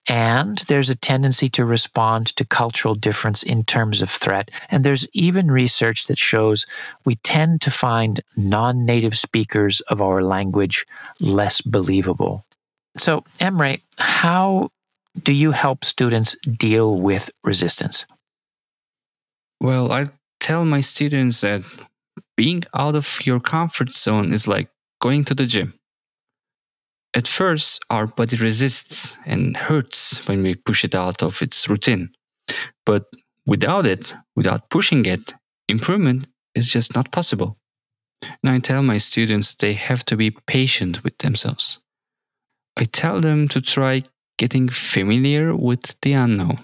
and 0.08 0.60
there's 0.67 0.89
a 0.89 0.96
tendency 0.96 1.50
to 1.50 1.65
respond 1.65 2.27
to 2.36 2.46
cultural 2.46 2.93
difference 2.93 3.41
in 3.41 3.63
terms 3.63 4.01
of 4.01 4.10
threat. 4.10 4.51
And 4.70 4.84
there's 4.84 5.08
even 5.13 5.50
research 5.50 6.08
that 6.08 6.20
shows 6.20 6.65
we 7.05 7.15
tend 7.15 7.62
to 7.62 7.72
find 7.72 8.22
non 8.38 8.86
native 8.86 9.17
speakers 9.17 9.82
of 9.82 10.01
our 10.01 10.22
language 10.22 10.86
less 11.20 11.62
believable. 11.62 12.43
So, 12.98 13.24
Emre, 13.39 13.82
how 13.98 14.70
do 15.24 15.34
you 15.34 15.51
help 15.51 15.86
students 15.86 16.36
deal 16.46 16.96
with 16.96 17.29
resistance? 17.43 18.05
Well, 19.60 19.91
I 19.91 20.08
tell 20.39 20.65
my 20.65 20.82
students 20.82 21.41
that 21.41 21.63
being 22.35 22.63
out 22.73 22.95
of 22.95 23.19
your 23.25 23.39
comfort 23.39 23.93
zone 23.93 24.33
is 24.33 24.47
like 24.47 24.69
going 25.01 25.23
to 25.25 25.35
the 25.35 25.45
gym. 25.45 25.73
At 27.15 27.27
first, 27.27 27.83
our 27.89 28.07
body 28.07 28.37
resists 28.37 29.15
and 29.25 29.55
hurts 29.55 30.27
when 30.27 30.41
we 30.41 30.55
push 30.55 30.83
it 30.83 30.95
out 30.95 31.21
of 31.21 31.41
its 31.41 31.69
routine. 31.69 32.09
But 32.85 33.05
without 33.45 33.85
it, 33.85 34.15
without 34.35 34.69
pushing 34.69 35.05
it, 35.05 35.33
improvement 35.67 36.27
is 36.55 36.71
just 36.71 36.95
not 36.95 37.11
possible. 37.11 37.57
And 38.21 38.49
I 38.49 38.59
tell 38.59 38.81
my 38.81 38.97
students 38.97 39.53
they 39.53 39.73
have 39.73 40.03
to 40.05 40.15
be 40.15 40.31
patient 40.47 41.03
with 41.03 41.17
themselves. 41.19 41.79
I 42.77 42.85
tell 42.85 43.21
them 43.21 43.47
to 43.49 43.61
try 43.61 44.03
getting 44.37 44.67
familiar 44.69 45.55
with 45.55 45.95
the 46.01 46.13
unknown, 46.13 46.57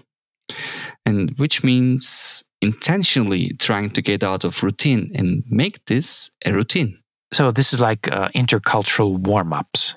and 1.05 1.37
which 1.37 1.63
means 1.63 2.43
intentionally 2.61 3.53
trying 3.59 3.89
to 3.91 4.01
get 4.01 4.23
out 4.23 4.43
of 4.43 4.63
routine 4.63 5.11
and 5.15 5.43
make 5.47 5.85
this 5.85 6.29
a 6.45 6.53
routine. 6.53 6.99
So, 7.31 7.51
this 7.51 7.73
is 7.73 7.79
like 7.79 8.11
uh, 8.11 8.29
intercultural 8.29 9.17
warm 9.19 9.53
ups. 9.53 9.95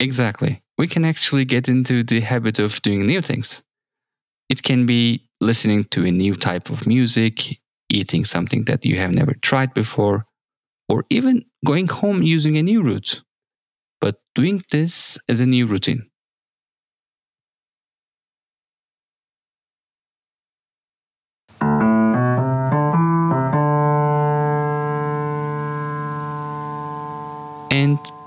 Exactly. 0.00 0.62
We 0.78 0.88
can 0.88 1.04
actually 1.04 1.44
get 1.44 1.68
into 1.68 2.02
the 2.02 2.20
habit 2.20 2.58
of 2.58 2.80
doing 2.82 3.06
new 3.06 3.20
things. 3.20 3.62
It 4.48 4.62
can 4.62 4.86
be 4.86 5.28
listening 5.40 5.84
to 5.84 6.04
a 6.04 6.10
new 6.10 6.34
type 6.34 6.70
of 6.70 6.86
music, 6.86 7.60
eating 7.88 8.24
something 8.24 8.64
that 8.64 8.84
you 8.84 8.96
have 8.96 9.12
never 9.12 9.34
tried 9.34 9.74
before, 9.74 10.26
or 10.88 11.04
even 11.10 11.44
going 11.64 11.86
home 11.86 12.22
using 12.22 12.56
a 12.56 12.62
new 12.62 12.82
route. 12.82 13.22
But 14.00 14.16
doing 14.34 14.62
this 14.70 15.18
as 15.28 15.40
a 15.40 15.46
new 15.46 15.66
routine. 15.66 16.09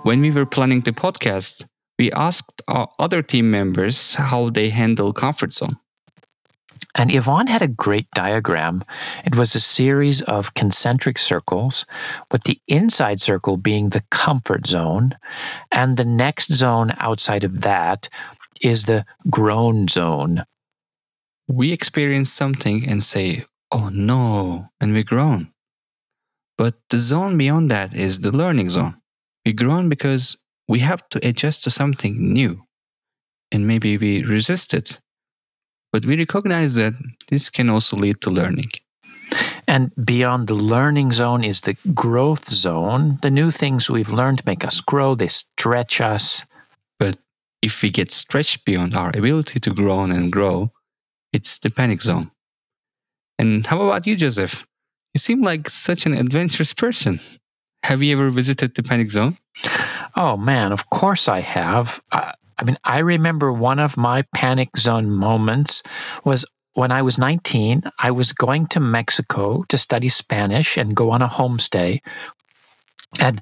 When 0.04 0.20
we 0.20 0.32
were 0.32 0.46
planning 0.46 0.82
the 0.82 0.92
podcast, 0.92 1.66
we 1.98 2.12
asked 2.12 2.62
our 2.68 2.90
other 3.00 3.22
team 3.22 3.50
members 3.50 4.16
how 4.16 4.50
they 4.50 4.68
handle 4.68 5.14
comfort 5.14 5.54
zone. 5.54 5.78
And 6.94 7.10
Yvonne 7.10 7.48
had 7.48 7.62
a 7.62 7.70
great 7.70 8.12
diagram. 8.14 8.84
It 9.26 9.36
was 9.36 9.56
a 9.56 9.62
series 9.62 10.22
of 10.22 10.56
concentric 10.56 11.18
circles, 11.18 11.86
with 12.32 12.44
the 12.44 12.60
inside 12.68 13.22
circle 13.22 13.56
being 13.56 13.90
the 13.90 14.04
comfort 14.12 14.68
zone, 14.68 15.16
and 15.72 15.96
the 15.96 16.06
next 16.06 16.52
zone 16.52 16.92
outside 16.98 17.46
of 17.46 17.62
that 17.62 18.10
is 18.62 18.84
the 18.84 19.06
groan 19.30 19.88
zone. 19.88 20.44
We 21.48 21.72
experience 21.72 22.30
something 22.30 22.86
and 22.86 23.02
say, 23.02 23.46
oh 23.72 23.88
no, 23.88 24.68
and 24.82 24.94
we 24.94 25.04
groan. 25.04 25.54
But 26.58 26.76
the 26.90 27.00
zone 27.00 27.38
beyond 27.38 27.72
that 27.72 27.94
is 27.96 28.20
the 28.20 28.32
learning 28.32 28.70
zone. 28.70 28.96
We 29.46 29.54
groan 29.54 29.90
because 29.90 30.38
we 30.68 30.80
have 30.80 31.08
to 31.10 31.28
adjust 31.28 31.64
to 31.64 31.70
something 31.70 32.34
new. 32.34 32.64
And 33.52 33.68
maybe 33.68 33.98
we 33.98 34.24
resist 34.24 34.74
it. 34.74 35.00
But 35.92 36.06
we 36.06 36.18
recognize 36.18 36.76
that 36.76 36.94
this 37.30 37.50
can 37.50 37.70
also 37.70 37.98
lead 37.98 38.22
to 38.22 38.30
learning. 38.30 38.72
And 39.68 39.92
beyond 40.04 40.48
the 40.48 40.56
learning 40.56 41.14
zone 41.14 41.44
is 41.44 41.62
the 41.62 41.76
growth 41.94 42.50
zone. 42.50 43.18
The 43.22 43.32
new 43.32 43.52
things 43.52 43.90
we've 43.90 44.10
learned 44.10 44.46
make 44.46 44.66
us 44.66 44.82
grow, 44.82 45.16
they 45.16 45.28
stretch 45.28 46.02
us. 46.02 46.46
But 47.00 47.18
if 47.62 47.82
we 47.82 47.90
get 47.90 48.12
stretched 48.12 48.66
beyond 48.66 48.96
our 48.96 49.10
ability 49.10 49.60
to 49.62 49.74
grow 49.74 50.02
and 50.02 50.32
grow, 50.32 50.72
it's 51.32 51.60
the 51.60 51.70
panic 51.70 52.02
zone. 52.02 52.32
And 53.40 53.66
how 53.66 53.82
about 53.82 54.06
you, 54.06 54.16
Joseph? 54.16 54.66
You 55.14 55.20
seem 55.20 55.42
like 55.42 55.70
such 55.70 56.06
an 56.06 56.14
adventurous 56.14 56.74
person. 56.74 57.20
Have 57.84 58.02
you 58.02 58.14
ever 58.14 58.32
visited 58.32 58.76
the 58.76 58.84
panic 58.84 59.12
zone? 59.12 59.38
Oh 60.16 60.38
man, 60.38 60.72
of 60.72 60.90
course 60.90 61.28
I 61.28 61.42
have. 61.42 62.02
I, 62.12 62.34
I 62.58 62.64
mean, 62.64 62.78
I 62.84 63.00
remember 63.00 63.52
one 63.52 63.80
of 63.80 63.98
my 63.98 64.24
panic 64.34 64.78
zone 64.78 65.10
moments 65.10 65.84
was 66.24 66.46
when 66.74 66.92
I 66.92 67.02
was 67.02 67.18
19. 67.18 67.84
I 68.00 68.12
was 68.12 68.32
going 68.32 68.68
to 68.68 68.80
Mexico 68.80 69.64
to 69.70 69.78
study 69.78 70.10
Spanish 70.10 70.78
and 70.78 70.96
go 70.96 71.12
on 71.12 71.22
a 71.22 71.28
homestay. 71.28 72.00
And 73.20 73.42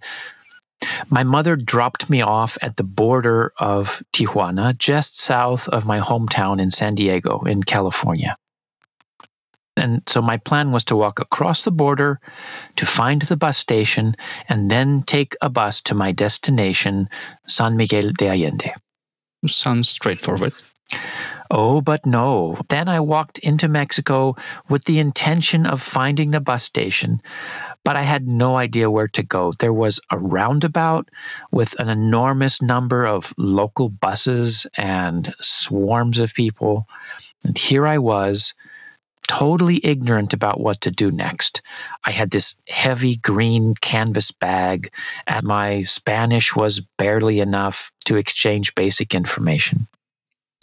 my 1.09 1.23
mother 1.23 1.55
dropped 1.55 2.09
me 2.09 2.21
off 2.21 2.57
at 2.61 2.77
the 2.77 2.83
border 2.83 3.53
of 3.59 4.01
Tijuana, 4.13 4.77
just 4.77 5.19
south 5.19 5.67
of 5.69 5.85
my 5.85 5.99
hometown 5.99 6.59
in 6.59 6.71
San 6.71 6.95
Diego, 6.95 7.41
in 7.41 7.63
California. 7.63 8.35
And 9.77 10.03
so 10.07 10.21
my 10.21 10.37
plan 10.37 10.71
was 10.71 10.83
to 10.85 10.95
walk 10.95 11.19
across 11.19 11.63
the 11.63 11.71
border 11.71 12.19
to 12.75 12.85
find 12.85 13.21
the 13.21 13.37
bus 13.37 13.57
station 13.57 14.15
and 14.49 14.69
then 14.69 15.03
take 15.03 15.35
a 15.41 15.49
bus 15.49 15.81
to 15.83 15.95
my 15.95 16.11
destination, 16.11 17.09
San 17.47 17.77
Miguel 17.77 18.11
de 18.11 18.29
Allende. 18.29 18.73
Sounds 19.47 19.89
straightforward. 19.89 20.53
Oh, 21.49 21.81
but 21.81 22.05
no. 22.05 22.57
Then 22.69 22.87
I 22.87 22.99
walked 22.99 23.39
into 23.39 23.67
Mexico 23.67 24.35
with 24.69 24.85
the 24.85 24.99
intention 24.99 25.65
of 25.65 25.81
finding 25.81 26.31
the 26.31 26.39
bus 26.39 26.63
station, 26.63 27.21
but 27.83 27.95
I 27.95 28.03
had 28.03 28.27
no 28.27 28.57
idea 28.57 28.91
where 28.91 29.07
to 29.09 29.23
go. 29.23 29.53
There 29.57 29.73
was 29.73 29.99
a 30.11 30.17
roundabout 30.17 31.09
with 31.51 31.77
an 31.79 31.89
enormous 31.89 32.61
number 32.61 33.05
of 33.05 33.33
local 33.37 33.89
buses 33.89 34.67
and 34.77 35.33
swarms 35.41 36.19
of 36.19 36.33
people. 36.33 36.87
And 37.43 37.57
here 37.57 37.87
I 37.87 37.97
was 37.97 38.53
totally 39.27 39.79
ignorant 39.83 40.33
about 40.33 40.59
what 40.59 40.81
to 40.81 40.91
do 40.91 41.11
next. 41.11 41.61
I 42.05 42.11
had 42.11 42.31
this 42.31 42.55
heavy 42.67 43.17
green 43.17 43.75
canvas 43.81 44.31
bag, 44.31 44.91
and 45.27 45.43
my 45.43 45.83
Spanish 45.83 46.55
was 46.55 46.81
barely 46.97 47.39
enough 47.39 47.91
to 48.05 48.17
exchange 48.17 48.75
basic 48.75 49.13
information. 49.13 49.87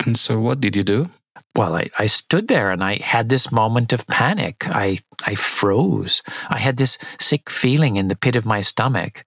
And 0.05 0.16
so, 0.16 0.38
what 0.38 0.61
did 0.61 0.77
you 0.77 0.85
do? 0.85 1.07
Well, 1.55 1.75
I, 1.75 1.88
I 1.99 2.07
stood 2.07 2.47
there 2.47 2.71
and 2.71 2.85
I 2.85 2.97
had 3.03 3.29
this 3.29 3.51
moment 3.51 3.92
of 3.92 4.07
panic. 4.07 4.68
I, 4.68 5.01
I 5.25 5.35
froze. 5.35 6.23
I 6.49 6.59
had 6.59 6.77
this 6.77 6.99
sick 7.18 7.51
feeling 7.51 7.97
in 7.97 8.07
the 8.07 8.16
pit 8.16 8.37
of 8.37 8.47
my 8.47 8.61
stomach. 8.61 9.25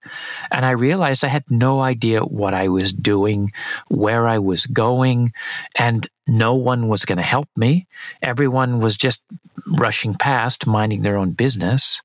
And 0.50 0.64
I 0.64 0.70
realized 0.70 1.24
I 1.24 1.28
had 1.28 1.44
no 1.50 1.80
idea 1.80 2.20
what 2.20 2.54
I 2.54 2.68
was 2.68 2.92
doing, 2.92 3.52
where 3.88 4.26
I 4.28 4.38
was 4.38 4.64
going, 4.66 5.32
and 5.76 6.08
no 6.26 6.54
one 6.54 6.88
was 6.88 7.04
going 7.04 7.18
to 7.18 7.24
help 7.24 7.48
me. 7.56 7.86
Everyone 8.22 8.80
was 8.80 8.96
just 8.96 9.22
rushing 9.66 10.14
past, 10.14 10.66
minding 10.66 11.02
their 11.02 11.16
own 11.16 11.32
business. 11.32 12.00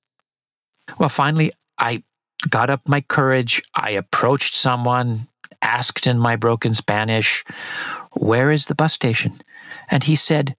Well, 1.00 1.10
finally, 1.10 1.52
I 1.78 2.04
got 2.50 2.70
up 2.70 2.88
my 2.88 3.02
courage. 3.02 3.62
I 3.76 3.92
approached 3.92 4.56
someone, 4.56 5.28
asked 5.62 6.08
in 6.08 6.18
my 6.18 6.36
broken 6.36 6.74
Spanish, 6.74 7.44
Where 8.14 8.52
is 8.52 8.66
the 8.66 8.76
bus 8.76 8.94
station? 8.94 9.34
And 9.90 10.04
he 10.04 10.16
said, 10.16 10.56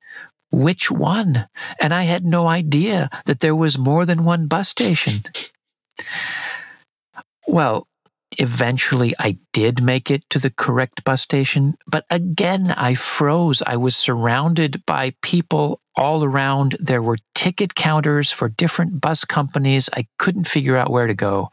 Which 0.51 0.91
one? 0.91 1.49
And 1.81 1.93
I 1.93 2.03
had 2.05 2.25
no 2.25 2.47
idea 2.47 3.11
that 3.27 3.41
there 3.41 3.57
was 3.57 3.79
more 3.79 4.05
than 4.05 4.25
one 4.25 4.47
bus 4.47 4.69
station. 4.69 5.23
Well, 7.47 7.89
eventually 8.37 9.15
I 9.19 9.39
did 9.53 9.83
make 9.83 10.11
it 10.11 10.29
to 10.31 10.39
the 10.39 10.51
correct 10.51 11.05
bus 11.05 11.23
station, 11.23 11.79
but 11.87 12.05
again 12.11 12.71
I 12.71 12.95
froze. 12.95 13.63
I 13.67 13.77
was 13.77 13.97
surrounded 13.97 14.85
by 14.85 15.15
people 15.23 15.81
all 15.97 16.23
around. 16.23 16.77
There 16.79 17.03
were 17.03 17.19
ticket 17.35 17.75
counters 17.75 18.31
for 18.31 18.49
different 18.49 19.01
bus 19.01 19.25
companies. 19.25 19.89
I 19.93 20.07
couldn't 20.19 20.47
figure 20.49 20.77
out 20.77 20.91
where 20.91 21.07
to 21.07 21.15
go. 21.15 21.51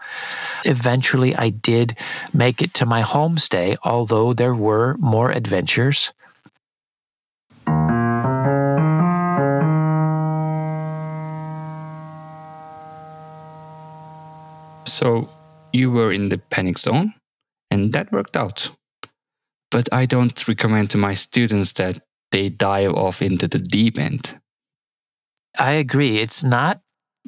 Eventually 0.65 1.35
I 1.35 1.49
did 1.49 1.97
make 2.33 2.61
it 2.61 2.73
to 2.75 2.85
my 2.85 3.03
homestay, 3.03 3.77
although 3.83 4.33
there 4.33 4.55
were 4.55 4.95
more 4.99 5.31
adventures. 5.31 6.11
So 14.85 15.27
you 15.75 15.91
were 15.91 16.11
in 16.11 16.29
the 16.29 16.37
panic 16.37 16.77
zone, 16.77 17.13
and 17.69 17.93
that 17.93 18.11
worked 18.11 18.37
out. 18.37 18.69
But 19.71 19.89
I 19.91 20.05
don't 20.05 20.47
recommend 20.47 20.89
to 20.91 20.97
my 20.97 21.13
students 21.13 21.73
that 21.73 22.01
they 22.31 22.49
dive 22.49 22.93
off 22.93 23.21
into 23.21 23.47
the 23.47 23.59
deep 23.59 23.97
end. 23.97 24.39
I 25.57 25.73
agree. 25.73 26.17
It's 26.19 26.43
not 26.43 26.81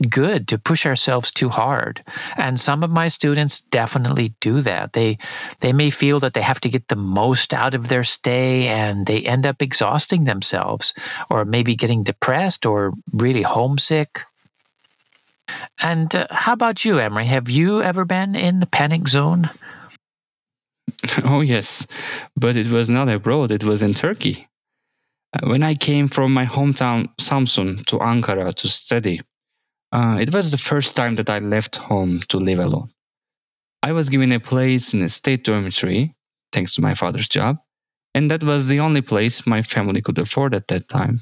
good 0.09 0.47
to 0.47 0.59
push 0.59 0.85
ourselves 0.85 1.31
too 1.31 1.49
hard. 1.49 2.03
And 2.35 2.59
some 2.59 2.83
of 2.83 2.91
my 2.91 3.07
students 3.07 3.61
definitely 3.61 4.35
do 4.41 4.61
that. 4.61 4.93
They 4.93 5.17
they 5.59 5.73
may 5.73 5.89
feel 5.89 6.19
that 6.19 6.33
they 6.33 6.41
have 6.41 6.59
to 6.61 6.69
get 6.69 6.87
the 6.87 6.95
most 6.95 7.53
out 7.53 7.73
of 7.73 7.87
their 7.87 8.03
stay 8.03 8.67
and 8.67 9.07
they 9.07 9.21
end 9.21 9.45
up 9.45 9.61
exhausting 9.61 10.25
themselves 10.25 10.93
or 11.29 11.45
maybe 11.45 11.75
getting 11.75 12.03
depressed 12.03 12.65
or 12.65 12.93
really 13.11 13.41
homesick. 13.41 14.21
And 15.79 16.13
uh, 16.15 16.27
how 16.31 16.53
about 16.53 16.85
you, 16.85 16.95
Emre? 16.95 17.25
Have 17.25 17.49
you 17.49 17.81
ever 17.81 18.05
been 18.05 18.35
in 18.35 18.59
the 18.59 18.65
panic 18.65 19.07
zone? 19.07 19.49
Oh, 21.23 21.41
yes. 21.41 21.85
But 22.35 22.55
it 22.55 22.67
was 22.67 22.89
not 22.89 23.09
abroad, 23.09 23.51
it 23.51 23.63
was 23.63 23.83
in 23.83 23.93
Turkey. 23.93 24.47
Uh, 25.33 25.47
when 25.49 25.63
I 25.63 25.75
came 25.75 26.07
from 26.07 26.33
my 26.33 26.45
hometown 26.45 27.09
Samsun 27.17 27.85
to 27.85 27.97
Ankara 27.97 28.53
to 28.55 28.67
study, 28.67 29.21
uh, 29.91 30.17
it 30.19 30.33
was 30.33 30.51
the 30.51 30.57
first 30.57 30.95
time 30.95 31.15
that 31.15 31.29
I 31.29 31.39
left 31.39 31.75
home 31.75 32.19
to 32.29 32.37
live 32.37 32.59
alone. 32.59 32.89
I 33.83 33.91
was 33.91 34.09
given 34.09 34.31
a 34.31 34.39
place 34.39 34.93
in 34.93 35.01
a 35.01 35.09
state 35.09 35.43
dormitory, 35.43 36.15
thanks 36.51 36.75
to 36.75 36.81
my 36.81 36.95
father's 36.95 37.29
job, 37.29 37.57
and 38.13 38.31
that 38.31 38.43
was 38.43 38.67
the 38.67 38.79
only 38.79 39.01
place 39.01 39.45
my 39.45 39.61
family 39.61 40.01
could 40.01 40.17
afford 40.17 40.55
at 40.55 40.67
that 40.69 40.89
time. 40.89 41.19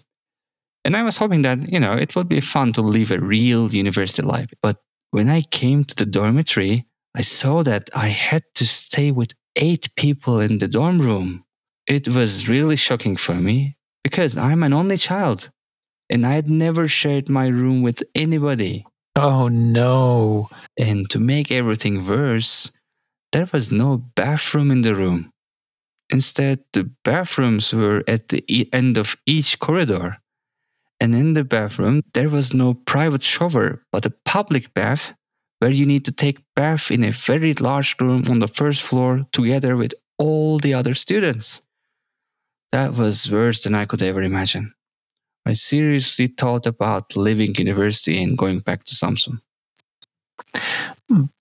And 0.86 0.96
I 0.96 1.02
was 1.02 1.18
hoping 1.18 1.42
that, 1.42 1.68
you 1.68 1.80
know, 1.80 1.94
it 1.94 2.16
would 2.16 2.30
be 2.30 2.40
fun 2.40 2.72
to 2.74 2.82
live 2.82 3.10
a 3.12 3.20
real 3.20 3.74
university 3.74 4.22
life. 4.22 4.54
But 4.62 4.78
when 5.12 5.30
I 5.30 5.42
came 5.42 5.84
to 5.84 5.96
the 5.96 6.06
dormitory, 6.06 6.86
I 7.16 7.22
saw 7.22 7.64
that 7.64 7.90
I 7.96 8.10
had 8.10 8.44
to 8.56 8.68
stay 8.68 9.12
with 9.12 9.34
eight 9.56 9.90
people 9.96 10.40
in 10.40 10.60
the 10.60 10.68
dorm 10.68 11.02
room. 11.02 11.44
It 11.88 12.10
was 12.10 12.48
really 12.48 12.76
shocking 12.76 13.16
for 13.16 13.34
me 13.34 13.78
because 14.04 14.38
I'm 14.38 14.62
an 14.62 14.74
only 14.74 14.98
child 14.98 15.50
and 16.10 16.26
I 16.26 16.34
had 16.34 16.50
never 16.50 16.88
shared 16.88 17.30
my 17.30 17.48
room 17.48 17.82
with 17.82 18.04
anybody. 18.14 18.86
Oh 19.16 19.48
no. 19.48 20.50
And 20.78 21.10
to 21.10 21.20
make 21.20 21.52
everything 21.52 22.08
worse, 22.08 22.72
there 23.32 23.48
was 23.52 23.72
no 23.72 23.98
bathroom 24.16 24.70
in 24.70 24.82
the 24.84 24.94
room. 24.94 25.32
Instead, 26.12 26.60
the 26.74 26.84
bathrooms 27.04 27.74
were 27.74 28.04
at 28.08 28.30
the 28.30 28.70
end 28.72 28.98
of 28.98 29.16
each 29.26 29.60
corridor. 29.60 30.18
And 31.00 31.14
in 31.14 31.34
the 31.34 31.44
bathroom, 31.44 32.02
there 32.14 32.30
was 32.30 32.54
no 32.54 32.74
private 32.74 33.24
shower, 33.24 33.84
but 33.92 34.06
a 34.06 34.14
public 34.24 34.74
bath 34.74 35.14
where 35.60 35.72
you 35.72 35.86
need 35.86 36.06
to 36.06 36.12
take 36.12 36.44
bath 36.56 36.92
in 36.92 37.04
a 37.04 37.12
very 37.12 37.54
large 37.54 37.96
room 38.00 38.24
on 38.30 38.40
the 38.40 38.48
first 38.48 38.82
floor 38.82 39.26
together 39.32 39.76
with 39.76 39.94
all 40.18 40.60
the 40.60 40.74
other 40.74 40.94
students. 40.94 41.62
That 42.72 42.94
was 42.94 43.32
worse 43.32 43.64
than 43.64 43.76
I 43.76 43.86
could 43.86 44.02
ever 44.02 44.22
imagine. 44.22 44.74
I 45.46 45.54
seriously 45.54 46.28
thought 46.28 46.66
about 46.66 47.16
leaving 47.16 47.56
university 47.56 48.22
and 48.22 48.38
going 48.38 48.60
back 48.60 48.84
to 48.86 48.96
Samsun. 48.96 49.42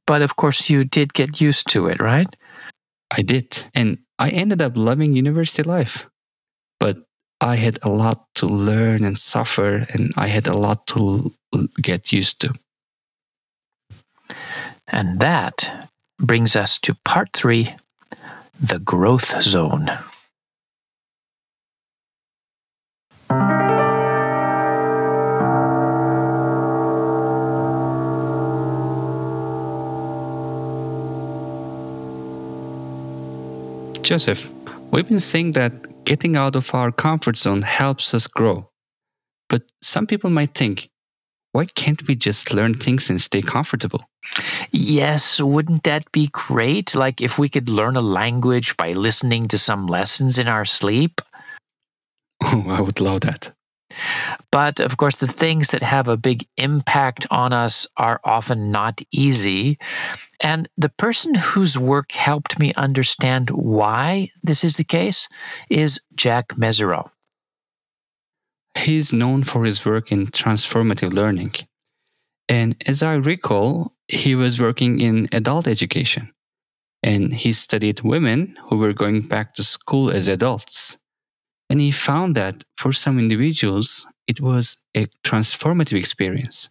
But 0.06 0.22
of 0.22 0.36
course, 0.36 0.68
you 0.68 0.84
did 0.84 1.14
get 1.14 1.40
used 1.40 1.68
to 1.70 1.86
it, 1.86 2.00
right? 2.00 2.28
I 3.10 3.22
did. 3.22 3.64
And 3.74 3.98
I 4.18 4.30
ended 4.30 4.60
up 4.60 4.76
loving 4.76 5.16
university 5.16 5.62
life. 5.62 6.08
But 6.78 6.98
I 7.44 7.56
had 7.56 7.78
a 7.82 7.90
lot 7.90 8.24
to 8.36 8.46
learn 8.46 9.04
and 9.04 9.18
suffer, 9.18 9.84
and 9.90 10.14
I 10.16 10.28
had 10.28 10.46
a 10.46 10.56
lot 10.56 10.86
to 10.86 11.30
get 11.82 12.10
used 12.10 12.40
to. 12.40 12.54
And 14.88 15.20
that 15.20 15.90
brings 16.18 16.56
us 16.56 16.78
to 16.78 16.96
part 17.04 17.34
three 17.34 17.76
the 18.58 18.78
growth 18.78 19.42
zone. 19.42 19.90
Joseph, 34.00 34.48
we've 34.90 35.08
been 35.08 35.20
saying 35.20 35.52
that 35.52 35.93
getting 36.04 36.36
out 36.36 36.56
of 36.56 36.74
our 36.74 36.92
comfort 36.92 37.36
zone 37.36 37.62
helps 37.62 38.14
us 38.14 38.26
grow. 38.26 38.70
But 39.48 39.62
some 39.82 40.06
people 40.06 40.30
might 40.30 40.54
think, 40.54 40.90
why 41.52 41.66
can't 41.66 42.06
we 42.08 42.16
just 42.16 42.52
learn 42.52 42.74
things 42.74 43.08
and 43.08 43.20
stay 43.20 43.40
comfortable? 43.40 44.08
Yes, 44.72 45.40
wouldn't 45.40 45.84
that 45.84 46.10
be 46.10 46.28
great? 46.32 46.94
Like 46.94 47.20
if 47.20 47.38
we 47.38 47.48
could 47.48 47.68
learn 47.68 47.96
a 47.96 48.00
language 48.00 48.76
by 48.76 48.92
listening 48.92 49.46
to 49.48 49.58
some 49.58 49.86
lessons 49.86 50.38
in 50.38 50.48
our 50.48 50.64
sleep? 50.64 51.20
Oh, 52.46 52.64
I 52.68 52.80
would 52.80 53.00
love 53.00 53.22
that. 53.22 53.54
But 54.50 54.80
of 54.80 54.96
course, 54.96 55.18
the 55.18 55.26
things 55.26 55.70
that 55.70 55.82
have 55.82 56.08
a 56.08 56.16
big 56.16 56.46
impact 56.56 57.26
on 57.30 57.52
us 57.52 57.86
are 57.96 58.20
often 58.24 58.70
not 58.70 59.00
easy. 59.12 59.78
And 60.44 60.68
the 60.76 60.90
person 60.90 61.34
whose 61.34 61.78
work 61.78 62.12
helped 62.12 62.58
me 62.58 62.74
understand 62.74 63.48
why 63.48 64.28
this 64.42 64.62
is 64.62 64.76
the 64.76 64.84
case 64.84 65.26
is 65.70 65.98
Jack 66.14 66.48
Mezirow. 66.48 67.08
He's 68.76 69.10
known 69.10 69.44
for 69.44 69.64
his 69.64 69.86
work 69.86 70.12
in 70.12 70.26
transformative 70.26 71.14
learning. 71.14 71.54
And 72.46 72.76
as 72.84 73.02
I 73.02 73.14
recall, 73.14 73.94
he 74.06 74.34
was 74.34 74.60
working 74.60 75.00
in 75.00 75.28
adult 75.32 75.66
education. 75.66 76.30
And 77.02 77.32
he 77.32 77.54
studied 77.54 78.02
women 78.02 78.58
who 78.64 78.76
were 78.76 78.92
going 78.92 79.22
back 79.22 79.54
to 79.54 79.64
school 79.64 80.10
as 80.10 80.28
adults. 80.28 80.98
And 81.70 81.80
he 81.80 81.90
found 81.90 82.34
that 82.34 82.64
for 82.76 82.92
some 82.92 83.18
individuals, 83.18 84.06
it 84.26 84.42
was 84.42 84.76
a 84.94 85.06
transformative 85.24 85.96
experience. 85.96 86.68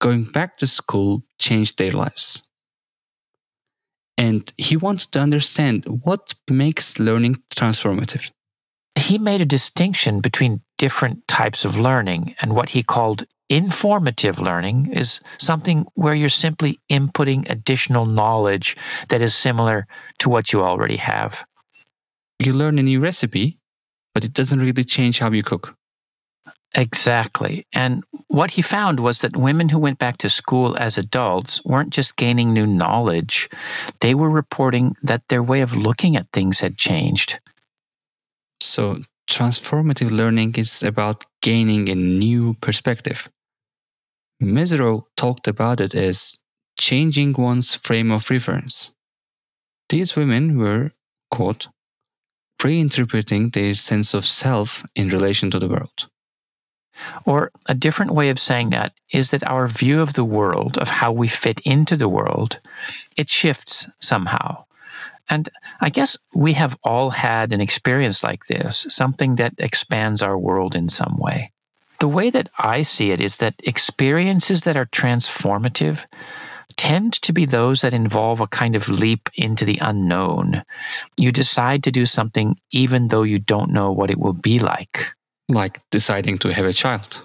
Going 0.00 0.22
back 0.22 0.56
to 0.58 0.68
school 0.68 1.24
changed 1.40 1.78
their 1.78 1.90
lives. 1.90 2.44
And 4.18 4.52
he 4.56 4.76
wanted 4.76 5.12
to 5.12 5.20
understand 5.20 5.84
what 6.04 6.34
makes 6.50 6.98
learning 6.98 7.36
transformative. 7.56 8.30
He 8.98 9.18
made 9.18 9.40
a 9.40 9.46
distinction 9.46 10.20
between 10.20 10.60
different 10.78 11.26
types 11.28 11.64
of 11.64 11.78
learning, 11.78 12.34
and 12.40 12.54
what 12.54 12.70
he 12.70 12.82
called 12.82 13.24
informative 13.48 14.40
learning 14.40 14.92
is 14.92 15.20
something 15.38 15.86
where 15.94 16.14
you're 16.14 16.28
simply 16.28 16.80
inputting 16.90 17.48
additional 17.50 18.06
knowledge 18.06 18.76
that 19.08 19.20
is 19.20 19.34
similar 19.34 19.86
to 20.18 20.28
what 20.28 20.52
you 20.52 20.62
already 20.62 20.96
have. 20.96 21.44
You 22.38 22.52
learn 22.52 22.78
a 22.78 22.82
new 22.82 23.00
recipe, 23.00 23.58
but 24.14 24.24
it 24.24 24.32
doesn't 24.32 24.58
really 24.58 24.84
change 24.84 25.18
how 25.18 25.30
you 25.30 25.42
cook. 25.42 25.76
Exactly. 26.74 27.66
And 27.74 28.02
what 28.28 28.52
he 28.52 28.62
found 28.62 29.00
was 29.00 29.20
that 29.20 29.36
women 29.36 29.68
who 29.68 29.78
went 29.78 29.98
back 29.98 30.16
to 30.18 30.30
school 30.30 30.76
as 30.78 30.96
adults 30.96 31.62
weren't 31.64 31.90
just 31.90 32.16
gaining 32.16 32.52
new 32.52 32.66
knowledge, 32.66 33.50
they 34.00 34.14
were 34.14 34.30
reporting 34.30 34.96
that 35.02 35.28
their 35.28 35.42
way 35.42 35.60
of 35.60 35.76
looking 35.76 36.16
at 36.16 36.32
things 36.32 36.60
had 36.60 36.78
changed. 36.78 37.40
So, 38.60 39.02
transformative 39.28 40.10
learning 40.10 40.54
is 40.56 40.82
about 40.82 41.26
gaining 41.42 41.88
a 41.88 41.94
new 41.94 42.54
perspective. 42.54 43.28
Mezirow 44.42 45.04
talked 45.16 45.46
about 45.46 45.80
it 45.80 45.94
as 45.94 46.38
changing 46.78 47.34
one's 47.34 47.74
frame 47.74 48.10
of 48.10 48.30
reference. 48.30 48.92
These 49.88 50.16
women 50.16 50.56
were, 50.58 50.92
quote, 51.30 51.68
reinterpreting 52.60 53.52
their 53.52 53.74
sense 53.74 54.14
of 54.14 54.24
self 54.24 54.84
in 54.94 55.08
relation 55.08 55.50
to 55.50 55.58
the 55.58 55.68
world. 55.68 56.08
Or 57.24 57.50
a 57.66 57.74
different 57.74 58.12
way 58.12 58.30
of 58.30 58.40
saying 58.40 58.70
that 58.70 58.92
is 59.10 59.30
that 59.30 59.48
our 59.48 59.68
view 59.68 60.00
of 60.00 60.14
the 60.14 60.24
world, 60.24 60.78
of 60.78 60.88
how 60.88 61.12
we 61.12 61.28
fit 61.28 61.60
into 61.60 61.96
the 61.96 62.08
world, 62.08 62.60
it 63.16 63.28
shifts 63.28 63.86
somehow. 64.00 64.64
And 65.28 65.48
I 65.80 65.88
guess 65.88 66.16
we 66.34 66.54
have 66.54 66.76
all 66.82 67.10
had 67.10 67.52
an 67.52 67.60
experience 67.60 68.22
like 68.22 68.46
this, 68.46 68.86
something 68.90 69.36
that 69.36 69.54
expands 69.58 70.22
our 70.22 70.38
world 70.38 70.74
in 70.74 70.88
some 70.88 71.16
way. 71.16 71.52
The 72.00 72.08
way 72.08 72.30
that 72.30 72.50
I 72.58 72.82
see 72.82 73.12
it 73.12 73.20
is 73.20 73.38
that 73.38 73.54
experiences 73.62 74.62
that 74.62 74.76
are 74.76 74.86
transformative 74.86 76.04
tend 76.76 77.12
to 77.22 77.32
be 77.32 77.44
those 77.44 77.82
that 77.82 77.94
involve 77.94 78.40
a 78.40 78.46
kind 78.46 78.74
of 78.74 78.88
leap 78.88 79.28
into 79.34 79.64
the 79.64 79.78
unknown. 79.80 80.64
You 81.16 81.30
decide 81.30 81.84
to 81.84 81.92
do 81.92 82.06
something 82.06 82.58
even 82.70 83.08
though 83.08 83.22
you 83.22 83.38
don't 83.38 83.70
know 83.70 83.92
what 83.92 84.10
it 84.10 84.18
will 84.18 84.32
be 84.32 84.58
like 84.58 85.14
like 85.48 85.80
deciding 85.90 86.38
to 86.38 86.52
have 86.52 86.64
a 86.64 86.72
child. 86.72 87.22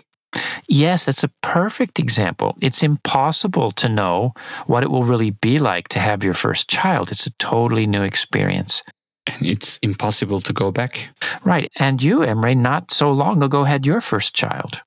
Yes, 0.67 1.05
that's 1.05 1.23
a 1.23 1.31
perfect 1.41 1.99
example. 1.99 2.55
It's 2.61 2.83
impossible 2.83 3.71
to 3.73 3.89
know 3.89 4.33
what 4.65 4.83
it 4.83 4.91
will 4.91 5.03
really 5.03 5.31
be 5.31 5.59
like 5.59 5.87
to 5.89 5.99
have 5.99 6.23
your 6.23 6.33
first 6.33 6.69
child. 6.69 7.11
It's 7.11 7.25
a 7.25 7.31
totally 7.39 7.87
new 7.87 8.03
experience. 8.03 8.83
And 9.25 9.45
it's 9.45 9.77
impossible 9.77 10.41
to 10.41 10.53
go 10.53 10.71
back. 10.71 11.09
Right. 11.43 11.71
And 11.77 12.01
you, 12.01 12.19
Emre, 12.19 12.55
not 12.55 12.91
so 12.91 13.11
long 13.11 13.41
ago 13.43 13.63
had 13.63 13.85
your 13.85 14.01
first 14.01 14.33
child. 14.33 14.81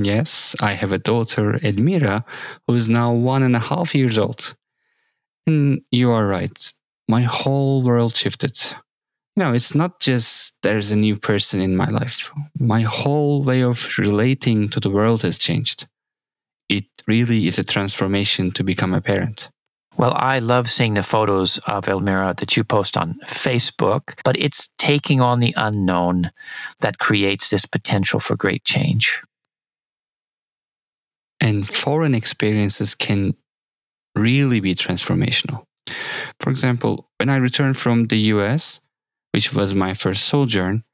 Yes, 0.00 0.54
I 0.60 0.74
have 0.74 0.92
a 0.92 0.98
daughter, 0.98 1.58
Elmira, 1.64 2.24
who 2.66 2.74
is 2.74 2.88
now 2.88 3.12
one 3.12 3.42
and 3.42 3.56
a 3.56 3.60
half 3.60 3.94
years 3.94 4.18
old. 4.18 4.54
And 5.46 5.82
you 5.90 6.10
are 6.12 6.26
right. 6.26 6.72
My 7.08 7.22
whole 7.22 7.82
world 7.82 8.14
shifted 8.16 8.56
no, 9.40 9.54
it's 9.54 9.74
not 9.74 10.00
just 10.00 10.60
there's 10.60 10.92
a 10.92 10.96
new 10.96 11.16
person 11.16 11.62
in 11.62 11.74
my 11.74 11.88
life. 11.88 12.30
My 12.58 12.82
whole 12.82 13.42
way 13.42 13.62
of 13.62 13.88
relating 13.96 14.68
to 14.68 14.80
the 14.80 14.90
world 14.90 15.22
has 15.22 15.38
changed. 15.38 15.88
It 16.68 16.84
really 17.06 17.46
is 17.46 17.58
a 17.58 17.64
transformation 17.64 18.50
to 18.50 18.62
become 18.62 18.92
a 18.92 19.00
parent. 19.00 19.50
Well, 19.96 20.12
I 20.14 20.40
love 20.40 20.70
seeing 20.70 20.92
the 20.92 21.02
photos 21.02 21.56
of 21.66 21.88
Elmira 21.88 22.34
that 22.36 22.54
you 22.54 22.64
post 22.64 22.98
on 22.98 23.18
Facebook, 23.24 24.14
but 24.24 24.36
it's 24.36 24.68
taking 24.76 25.22
on 25.22 25.40
the 25.40 25.54
unknown 25.56 26.32
that 26.80 26.98
creates 26.98 27.48
this 27.48 27.64
potential 27.64 28.20
for 28.20 28.36
great 28.36 28.64
change. 28.64 29.22
And 31.40 31.66
foreign 31.66 32.14
experiences 32.14 32.94
can 32.94 33.34
really 34.14 34.60
be 34.60 34.74
transformational. 34.74 35.64
For 36.40 36.50
example, 36.50 37.08
when 37.18 37.30
I 37.30 37.36
returned 37.36 37.78
from 37.78 38.08
the 38.08 38.18
US, 38.34 38.80
which 39.32 39.54
was 39.54 39.74
my 39.74 39.94
first 39.94 40.24
sojourn, 40.24 40.84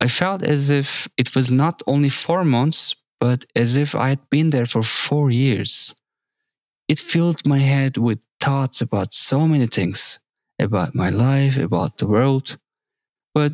I 0.00 0.08
felt 0.08 0.42
as 0.42 0.70
if 0.70 1.08
it 1.16 1.34
was 1.36 1.52
not 1.52 1.82
only 1.86 2.08
four 2.08 2.44
months, 2.44 2.96
but 3.18 3.44
as 3.54 3.76
if 3.76 3.94
I 3.94 4.08
had 4.10 4.30
been 4.30 4.50
there 4.50 4.66
for 4.66 4.82
four 4.82 5.30
years. 5.30 5.94
It 6.88 6.98
filled 6.98 7.46
my 7.46 7.58
head 7.58 7.98
with 7.98 8.18
thoughts 8.40 8.80
about 8.80 9.12
so 9.12 9.46
many 9.46 9.66
things 9.66 10.18
about 10.58 10.94
my 10.94 11.10
life, 11.10 11.56
about 11.56 11.98
the 11.98 12.06
world. 12.06 12.58
But 13.34 13.52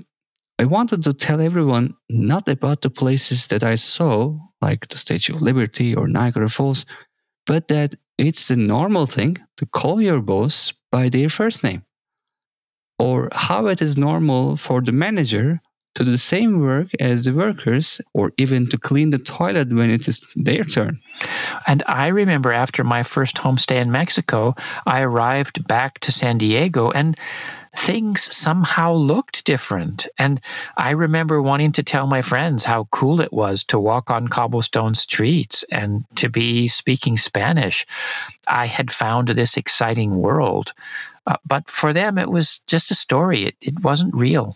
I 0.58 0.64
wanted 0.64 1.02
to 1.04 1.12
tell 1.12 1.40
everyone 1.40 1.94
not 2.08 2.48
about 2.48 2.80
the 2.80 2.90
places 2.90 3.48
that 3.48 3.62
I 3.62 3.74
saw, 3.74 4.38
like 4.60 4.88
the 4.88 4.96
Statue 4.96 5.34
of 5.34 5.42
Liberty 5.42 5.94
or 5.94 6.08
Niagara 6.08 6.48
Falls, 6.48 6.86
but 7.44 7.68
that 7.68 7.94
it's 8.18 8.50
a 8.50 8.56
normal 8.56 9.06
thing 9.06 9.36
to 9.58 9.66
call 9.66 10.00
your 10.00 10.22
boss 10.22 10.72
by 10.90 11.08
their 11.08 11.28
first 11.28 11.62
name. 11.62 11.82
Or 12.98 13.28
how 13.32 13.66
it 13.66 13.82
is 13.82 13.98
normal 13.98 14.56
for 14.56 14.80
the 14.80 14.92
manager 14.92 15.60
to 15.96 16.04
do 16.04 16.10
the 16.10 16.18
same 16.18 16.60
work 16.60 16.88
as 17.00 17.24
the 17.24 17.32
workers 17.32 18.00
or 18.12 18.32
even 18.36 18.66
to 18.66 18.78
clean 18.78 19.10
the 19.10 19.18
toilet 19.18 19.72
when 19.72 19.90
it 19.90 20.06
is 20.06 20.30
their 20.36 20.62
turn. 20.62 21.00
And 21.66 21.82
I 21.86 22.08
remember 22.08 22.52
after 22.52 22.84
my 22.84 23.02
first 23.02 23.36
homestay 23.36 23.80
in 23.80 23.90
Mexico, 23.90 24.54
I 24.86 25.00
arrived 25.00 25.66
back 25.66 25.98
to 26.00 26.12
San 26.12 26.36
Diego 26.38 26.90
and 26.90 27.16
things 27.74 28.34
somehow 28.34 28.92
looked 28.92 29.44
different. 29.44 30.06
And 30.18 30.40
I 30.76 30.90
remember 30.90 31.40
wanting 31.42 31.72
to 31.72 31.82
tell 31.82 32.06
my 32.06 32.22
friends 32.22 32.64
how 32.64 32.88
cool 32.90 33.20
it 33.20 33.32
was 33.32 33.64
to 33.64 33.78
walk 33.78 34.10
on 34.10 34.28
cobblestone 34.28 34.94
streets 34.94 35.64
and 35.70 36.04
to 36.16 36.28
be 36.28 36.68
speaking 36.68 37.16
Spanish. 37.16 37.86
I 38.48 38.66
had 38.66 38.90
found 38.90 39.28
this 39.28 39.56
exciting 39.56 40.18
world. 40.18 40.72
Uh, 41.26 41.36
but 41.44 41.68
for 41.68 41.92
them, 41.92 42.18
it 42.18 42.30
was 42.30 42.60
just 42.66 42.90
a 42.90 42.94
story, 42.94 43.44
it, 43.44 43.56
it 43.60 43.82
wasn't 43.82 44.14
real. 44.14 44.54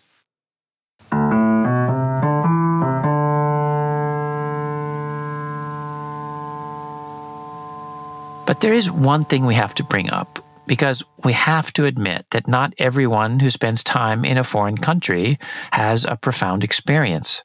But 8.46 8.60
there 8.60 8.74
is 8.74 8.90
one 8.90 9.24
thing 9.24 9.46
we 9.46 9.54
have 9.54 9.74
to 9.76 9.84
bring 9.84 10.10
up 10.10 10.44
because 10.66 11.02
we 11.24 11.32
have 11.32 11.72
to 11.72 11.84
admit 11.84 12.26
that 12.30 12.48
not 12.48 12.74
everyone 12.78 13.40
who 13.40 13.50
spends 13.50 13.82
time 13.82 14.24
in 14.24 14.38
a 14.38 14.44
foreign 14.44 14.78
country 14.78 15.38
has 15.72 16.04
a 16.04 16.16
profound 16.16 16.64
experience. 16.64 17.42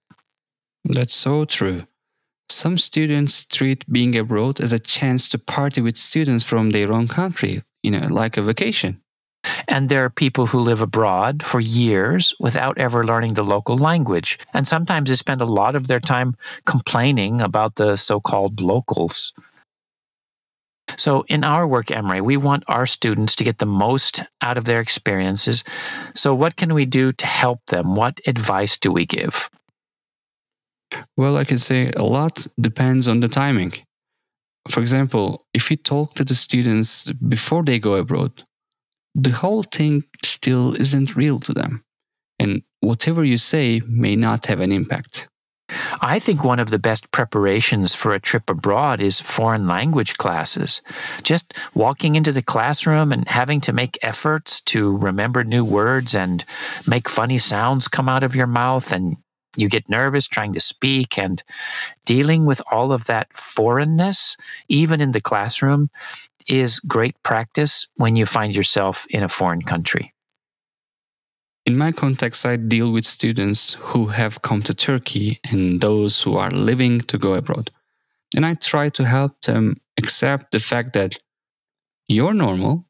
That's 0.84 1.14
so 1.16 1.46
true. 1.46 1.84
Some 2.50 2.78
students 2.78 3.46
treat 3.46 3.92
being 3.92 4.16
abroad 4.16 4.62
as 4.62 4.74
a 4.74 4.80
chance 4.80 5.30
to 5.30 5.40
party 5.40 5.82
with 5.82 5.98
students 5.98 6.44
from 6.44 6.70
their 6.70 6.92
own 6.92 7.08
country, 7.08 7.64
you 7.82 7.92
know, 7.92 8.08
like 8.10 8.38
a 8.38 8.44
vacation. 8.44 9.02
And 9.68 9.90
there 9.90 10.04
are 10.06 10.10
people 10.10 10.48
who 10.48 10.60
live 10.60 10.82
abroad 10.82 11.44
for 11.44 11.60
years 11.60 12.34
without 12.40 12.78
ever 12.78 13.06
learning 13.06 13.34
the 13.34 13.44
local 13.44 13.78
language. 13.78 14.40
And 14.54 14.68
sometimes 14.68 15.10
they 15.10 15.16
spend 15.16 15.42
a 15.42 15.46
lot 15.46 15.76
of 15.76 15.88
their 15.88 16.00
time 16.00 16.36
complaining 16.66 17.42
about 17.42 17.76
the 17.76 17.96
so 17.96 18.20
called 18.20 18.62
locals. 18.62 19.34
So, 20.98 21.26
in 21.28 21.44
our 21.44 21.68
work, 21.68 21.88
Emre, 21.88 22.22
we 22.22 22.38
want 22.38 22.64
our 22.68 22.86
students 22.86 23.36
to 23.36 23.44
get 23.44 23.58
the 23.58 23.66
most 23.66 24.24
out 24.42 24.58
of 24.58 24.66
their 24.66 24.80
experiences. 24.80 25.64
So, 26.14 26.36
what 26.36 26.58
can 26.58 26.74
we 26.74 26.86
do 26.86 27.12
to 27.12 27.26
help 27.26 27.66
them? 27.68 27.96
What 27.96 28.22
advice 28.28 28.78
do 28.78 28.92
we 28.92 29.06
give? 29.06 29.50
Well, 31.18 31.38
I 31.38 31.44
can 31.44 31.58
say 31.58 31.92
a 31.96 32.06
lot 32.06 32.46
depends 32.60 33.08
on 33.08 33.20
the 33.20 33.28
timing. 33.28 33.74
For 34.70 34.82
example, 34.82 35.46
if 35.54 35.70
you 35.70 35.78
talk 35.78 36.16
to 36.16 36.24
the 36.24 36.36
students 36.36 37.12
before 37.12 37.64
they 37.64 37.80
go 37.80 37.96
abroad, 37.96 38.44
the 39.16 39.32
whole 39.32 39.64
thing 39.64 40.04
still 40.24 40.76
isn't 40.76 41.16
real 41.16 41.40
to 41.40 41.54
them. 41.54 41.84
And 42.38 42.62
whatever 42.82 43.24
you 43.24 43.38
say 43.38 43.82
may 43.88 44.16
not 44.16 44.46
have 44.46 44.60
an 44.60 44.72
impact. 44.72 45.30
I 46.02 46.20
think 46.20 46.44
one 46.44 46.60
of 46.60 46.70
the 46.70 46.78
best 46.78 47.10
preparations 47.10 47.96
for 47.96 48.14
a 48.14 48.20
trip 48.20 48.50
abroad 48.50 49.02
is 49.02 49.20
foreign 49.20 49.66
language 49.66 50.18
classes. 50.18 50.82
Just 51.24 51.54
walking 51.74 52.16
into 52.16 52.32
the 52.32 52.44
classroom 52.44 53.12
and 53.12 53.28
having 53.28 53.62
to 53.62 53.74
make 53.74 53.98
efforts 54.04 54.62
to 54.62 54.96
remember 54.98 55.44
new 55.44 55.66
words 55.66 56.14
and 56.14 56.46
make 56.88 57.10
funny 57.10 57.40
sounds 57.40 57.88
come 57.88 58.08
out 58.08 58.24
of 58.24 58.36
your 58.36 58.48
mouth, 58.48 58.92
and 58.92 59.18
you 59.56 59.68
get 59.68 59.90
nervous 59.90 60.28
trying 60.28 60.54
to 60.54 60.62
speak, 60.62 61.18
and 61.18 61.42
dealing 62.06 62.46
with 62.46 62.62
all 62.72 62.92
of 62.92 63.06
that 63.06 63.36
foreignness, 63.36 64.38
even 64.68 65.02
in 65.02 65.14
the 65.14 65.22
classroom, 65.22 65.90
is 66.48 66.80
great 66.80 67.22
practice 67.24 67.88
when 67.96 68.16
you 68.16 68.26
find 68.26 68.56
yourself 68.56 69.06
in 69.10 69.24
a 69.24 69.30
foreign 69.30 69.62
country. 69.62 70.14
In 71.66 71.78
my 71.78 71.92
context, 71.92 72.46
I 72.46 72.58
deal 72.58 72.92
with 72.92 73.06
students 73.06 73.74
who 73.82 74.08
have 74.08 74.44
come 74.44 74.62
to 74.64 74.74
Turkey 74.74 75.40
and 75.50 75.82
those 75.82 76.22
who 76.22 76.38
are 76.38 76.52
living 76.52 77.02
to 77.02 77.18
go 77.18 77.34
abroad. 77.34 77.72
And 78.36 78.46
I 78.46 78.54
try 78.54 78.90
to 78.90 79.06
help 79.06 79.32
them 79.42 79.78
accept 79.98 80.52
the 80.52 80.60
fact 80.60 80.94
that 80.94 81.18
your 82.08 82.34
normal 82.34 82.86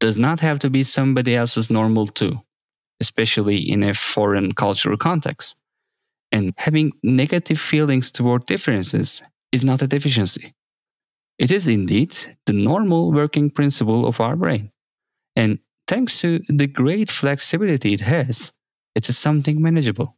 does 0.00 0.18
not 0.18 0.40
have 0.40 0.58
to 0.60 0.70
be 0.70 0.84
somebody 0.84 1.34
else's 1.34 1.68
normal 1.70 2.06
too, 2.06 2.40
especially 3.00 3.56
in 3.56 3.82
a 3.82 3.92
foreign 3.92 4.52
cultural 4.52 4.96
context. 4.96 5.56
And 6.32 6.54
having 6.56 6.92
negative 7.02 7.60
feelings 7.60 8.10
toward 8.10 8.46
differences 8.46 9.22
is 9.52 9.64
not 9.64 9.82
a 9.82 9.86
deficiency. 9.86 10.54
It 11.38 11.50
is 11.50 11.68
indeed 11.68 12.16
the 12.46 12.52
normal 12.52 13.12
working 13.12 13.50
principle 13.50 14.06
of 14.06 14.20
our 14.20 14.36
brain. 14.36 14.70
And 15.34 15.58
thanks 15.88 16.20
to 16.20 16.40
the 16.48 16.66
great 16.66 17.10
flexibility 17.10 17.92
it 17.92 18.00
has, 18.00 18.52
it 18.94 19.08
is 19.08 19.18
something 19.18 19.60
manageable. 19.60 20.16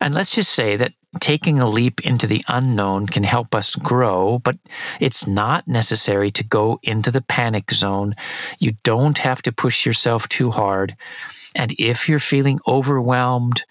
And 0.00 0.14
let's 0.14 0.34
just 0.34 0.52
say 0.52 0.76
that 0.76 0.92
taking 1.20 1.58
a 1.58 1.68
leap 1.68 2.00
into 2.06 2.26
the 2.26 2.44
unknown 2.48 3.06
can 3.06 3.24
help 3.24 3.54
us 3.54 3.74
grow, 3.74 4.38
but 4.38 4.56
it's 5.00 5.26
not 5.26 5.66
necessary 5.66 6.30
to 6.30 6.44
go 6.44 6.78
into 6.82 7.10
the 7.10 7.20
panic 7.22 7.72
zone. 7.72 8.14
You 8.58 8.72
don't 8.84 9.18
have 9.18 9.42
to 9.42 9.52
push 9.52 9.84
yourself 9.84 10.28
too 10.28 10.50
hard. 10.50 10.96
And 11.56 11.74
if 11.78 12.08
you're 12.08 12.20
feeling 12.20 12.60
overwhelmed, 12.66 13.64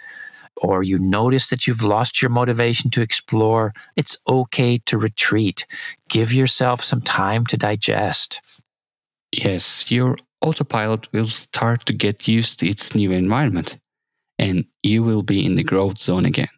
or 0.62 0.84
you 0.84 1.00
notice 1.00 1.50
that 1.50 1.66
you've 1.66 1.84
lost 1.84 2.22
your 2.22 2.30
motivation 2.30 2.90
to 2.92 3.02
explore, 3.02 3.74
it's 3.96 4.18
okay 4.28 4.78
to 4.86 4.98
retreat. 4.98 5.66
Give 6.10 6.32
yourself 6.34 6.84
some 6.84 7.02
time 7.02 7.46
to 7.48 7.58
digest. 7.58 8.42
Yes, 9.32 9.90
your 9.90 10.18
autopilot 10.42 11.12
will 11.14 11.28
start 11.28 11.86
to 11.86 11.94
get 11.94 12.28
used 12.28 12.60
to 12.60 12.70
its 12.70 12.96
new 12.96 13.12
environment, 13.12 13.78
and 14.38 14.66
you 14.84 15.04
will 15.04 15.24
be 15.24 15.46
in 15.46 15.56
the 15.56 15.64
growth 15.64 16.00
zone 16.00 16.26
again. 16.26 16.50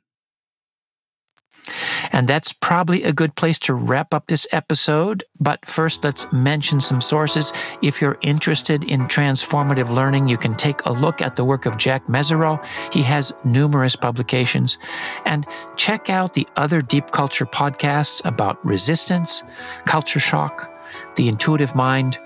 And 2.11 2.27
that's 2.27 2.53
probably 2.53 3.03
a 3.03 3.13
good 3.13 3.35
place 3.35 3.57
to 3.59 3.73
wrap 3.73 4.13
up 4.13 4.27
this 4.27 4.47
episode. 4.51 5.23
But 5.39 5.65
first, 5.65 6.03
let's 6.03 6.31
mention 6.31 6.81
some 6.81 7.01
sources. 7.01 7.53
If 7.81 8.01
you're 8.01 8.17
interested 8.21 8.83
in 8.85 9.01
transformative 9.01 9.89
learning, 9.89 10.27
you 10.27 10.37
can 10.37 10.55
take 10.55 10.85
a 10.85 10.91
look 10.91 11.21
at 11.21 11.35
the 11.35 11.45
work 11.45 11.65
of 11.65 11.77
Jack 11.77 12.07
Mezirow. 12.07 12.63
He 12.91 13.01
has 13.03 13.33
numerous 13.43 13.95
publications. 13.95 14.77
And 15.25 15.45
check 15.75 16.09
out 16.09 16.33
the 16.33 16.47
other 16.55 16.81
Deep 16.81 17.11
Culture 17.11 17.45
podcasts 17.45 18.23
about 18.25 18.63
resistance, 18.65 19.43
culture 19.85 20.19
shock, 20.19 20.71
the 21.15 21.27
intuitive 21.27 21.75
mind. 21.75 22.17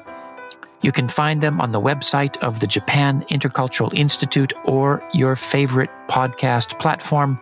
You 0.82 0.92
can 0.92 1.08
find 1.08 1.42
them 1.42 1.60
on 1.60 1.72
the 1.72 1.82
website 1.82 2.38
of 2.38 2.60
the 2.60 2.68
Japan 2.68 3.26
Intercultural 3.30 3.94
Institute 3.94 4.54
or 4.66 5.08
your 5.14 5.36
favorite 5.36 5.90
podcast 6.08 6.78
platform. 6.80 7.40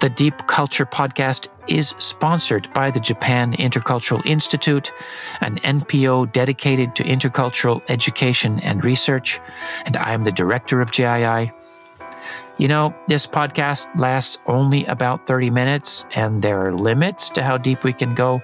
The 0.00 0.08
Deep 0.08 0.46
Culture 0.46 0.86
Podcast 0.86 1.48
is 1.66 1.92
sponsored 1.98 2.72
by 2.72 2.88
the 2.88 3.00
Japan 3.00 3.54
Intercultural 3.54 4.24
Institute, 4.24 4.92
an 5.40 5.56
NPO 5.56 6.30
dedicated 6.30 6.94
to 6.94 7.02
intercultural 7.02 7.82
education 7.88 8.60
and 8.60 8.84
research, 8.84 9.40
and 9.86 9.96
I 9.96 10.12
am 10.12 10.22
the 10.22 10.30
director 10.30 10.80
of 10.80 10.92
JII. 10.92 11.52
You 12.58 12.66
know, 12.66 12.92
this 13.06 13.24
podcast 13.24 13.86
lasts 13.96 14.38
only 14.46 14.84
about 14.86 15.28
30 15.28 15.48
minutes, 15.48 16.04
and 16.16 16.42
there 16.42 16.66
are 16.66 16.74
limits 16.74 17.30
to 17.30 17.42
how 17.44 17.56
deep 17.56 17.84
we 17.84 17.92
can 17.92 18.16
go. 18.16 18.42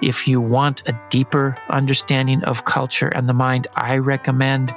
If 0.00 0.28
you 0.28 0.40
want 0.40 0.88
a 0.88 0.98
deeper 1.10 1.58
understanding 1.68 2.44
of 2.44 2.64
culture 2.66 3.08
and 3.08 3.28
the 3.28 3.32
mind, 3.32 3.66
I 3.74 3.96
recommend 3.96 4.72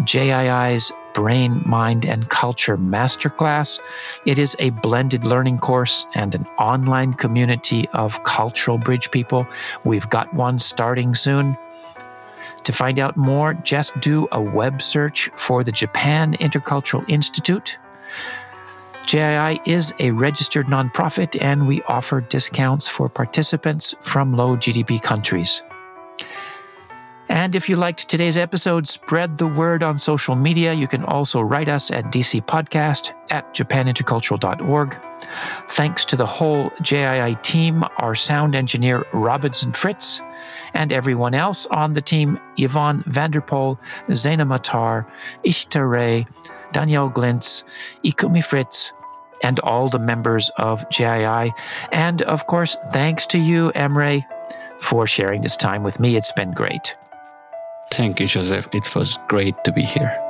JII's 0.00 0.92
Brain, 1.14 1.62
Mind, 1.64 2.04
and 2.04 2.28
Culture 2.28 2.76
Masterclass. 2.76 3.78
It 4.26 4.40
is 4.40 4.56
a 4.58 4.70
blended 4.70 5.24
learning 5.24 5.58
course 5.58 6.04
and 6.14 6.34
an 6.34 6.46
online 6.58 7.14
community 7.14 7.88
of 7.92 8.22
cultural 8.24 8.76
bridge 8.76 9.12
people. 9.12 9.46
We've 9.84 10.10
got 10.10 10.34
one 10.34 10.58
starting 10.58 11.14
soon. 11.14 11.56
To 12.64 12.72
find 12.72 12.98
out 12.98 13.16
more, 13.16 13.54
just 13.54 13.98
do 14.00 14.26
a 14.32 14.42
web 14.42 14.82
search 14.82 15.30
for 15.36 15.62
the 15.62 15.70
Japan 15.70 16.34
Intercultural 16.34 17.08
Institute. 17.08 17.78
JII 19.06 19.60
is 19.68 19.94
a 20.00 20.10
registered 20.10 20.66
nonprofit 20.66 21.40
and 21.40 21.68
we 21.68 21.80
offer 21.82 22.20
discounts 22.20 22.88
for 22.88 23.08
participants 23.08 23.94
from 24.00 24.32
low 24.34 24.56
GDP 24.56 25.00
countries. 25.00 25.62
And 27.28 27.54
if 27.54 27.68
you 27.68 27.76
liked 27.76 28.08
today's 28.08 28.36
episode, 28.36 28.88
spread 28.88 29.38
the 29.38 29.46
word 29.46 29.84
on 29.84 29.96
social 29.96 30.34
media. 30.34 30.72
You 30.72 30.88
can 30.88 31.04
also 31.04 31.40
write 31.40 31.68
us 31.68 31.92
at 31.92 32.06
dcpodcast 32.06 33.12
at 33.30 33.54
japanintercultural.org. 33.54 34.98
Thanks 35.68 36.04
to 36.06 36.16
the 36.16 36.26
whole 36.26 36.70
JII 36.82 37.40
team, 37.44 37.84
our 37.98 38.16
sound 38.16 38.56
engineer 38.56 39.06
Robinson 39.12 39.72
Fritz, 39.72 40.20
and 40.74 40.92
everyone 40.92 41.34
else 41.34 41.66
on 41.66 41.92
the 41.92 42.02
team 42.02 42.40
Yvonne 42.56 43.04
Vanderpool, 43.06 43.78
Zaina 44.08 44.46
Matar, 44.46 45.06
Ishita 45.44 45.88
Ray, 45.88 46.26
Danielle 46.76 47.08
Glintz, 47.08 47.64
Ikumi 48.04 48.44
Fritz, 48.44 48.92
and 49.42 49.58
all 49.60 49.88
the 49.88 49.98
members 49.98 50.50
of 50.58 50.86
JII. 50.90 51.50
And 51.90 52.20
of 52.20 52.46
course, 52.48 52.76
thanks 52.92 53.24
to 53.28 53.38
you, 53.38 53.72
Emre, 53.74 54.22
for 54.78 55.06
sharing 55.06 55.40
this 55.40 55.56
time 55.56 55.82
with 55.82 55.98
me. 55.98 56.16
It's 56.16 56.32
been 56.32 56.52
great. 56.52 56.94
Thank 57.92 58.20
you, 58.20 58.26
Joseph. 58.26 58.68
It 58.74 58.94
was 58.94 59.18
great 59.26 59.54
to 59.64 59.72
be 59.72 59.84
here. 59.84 60.25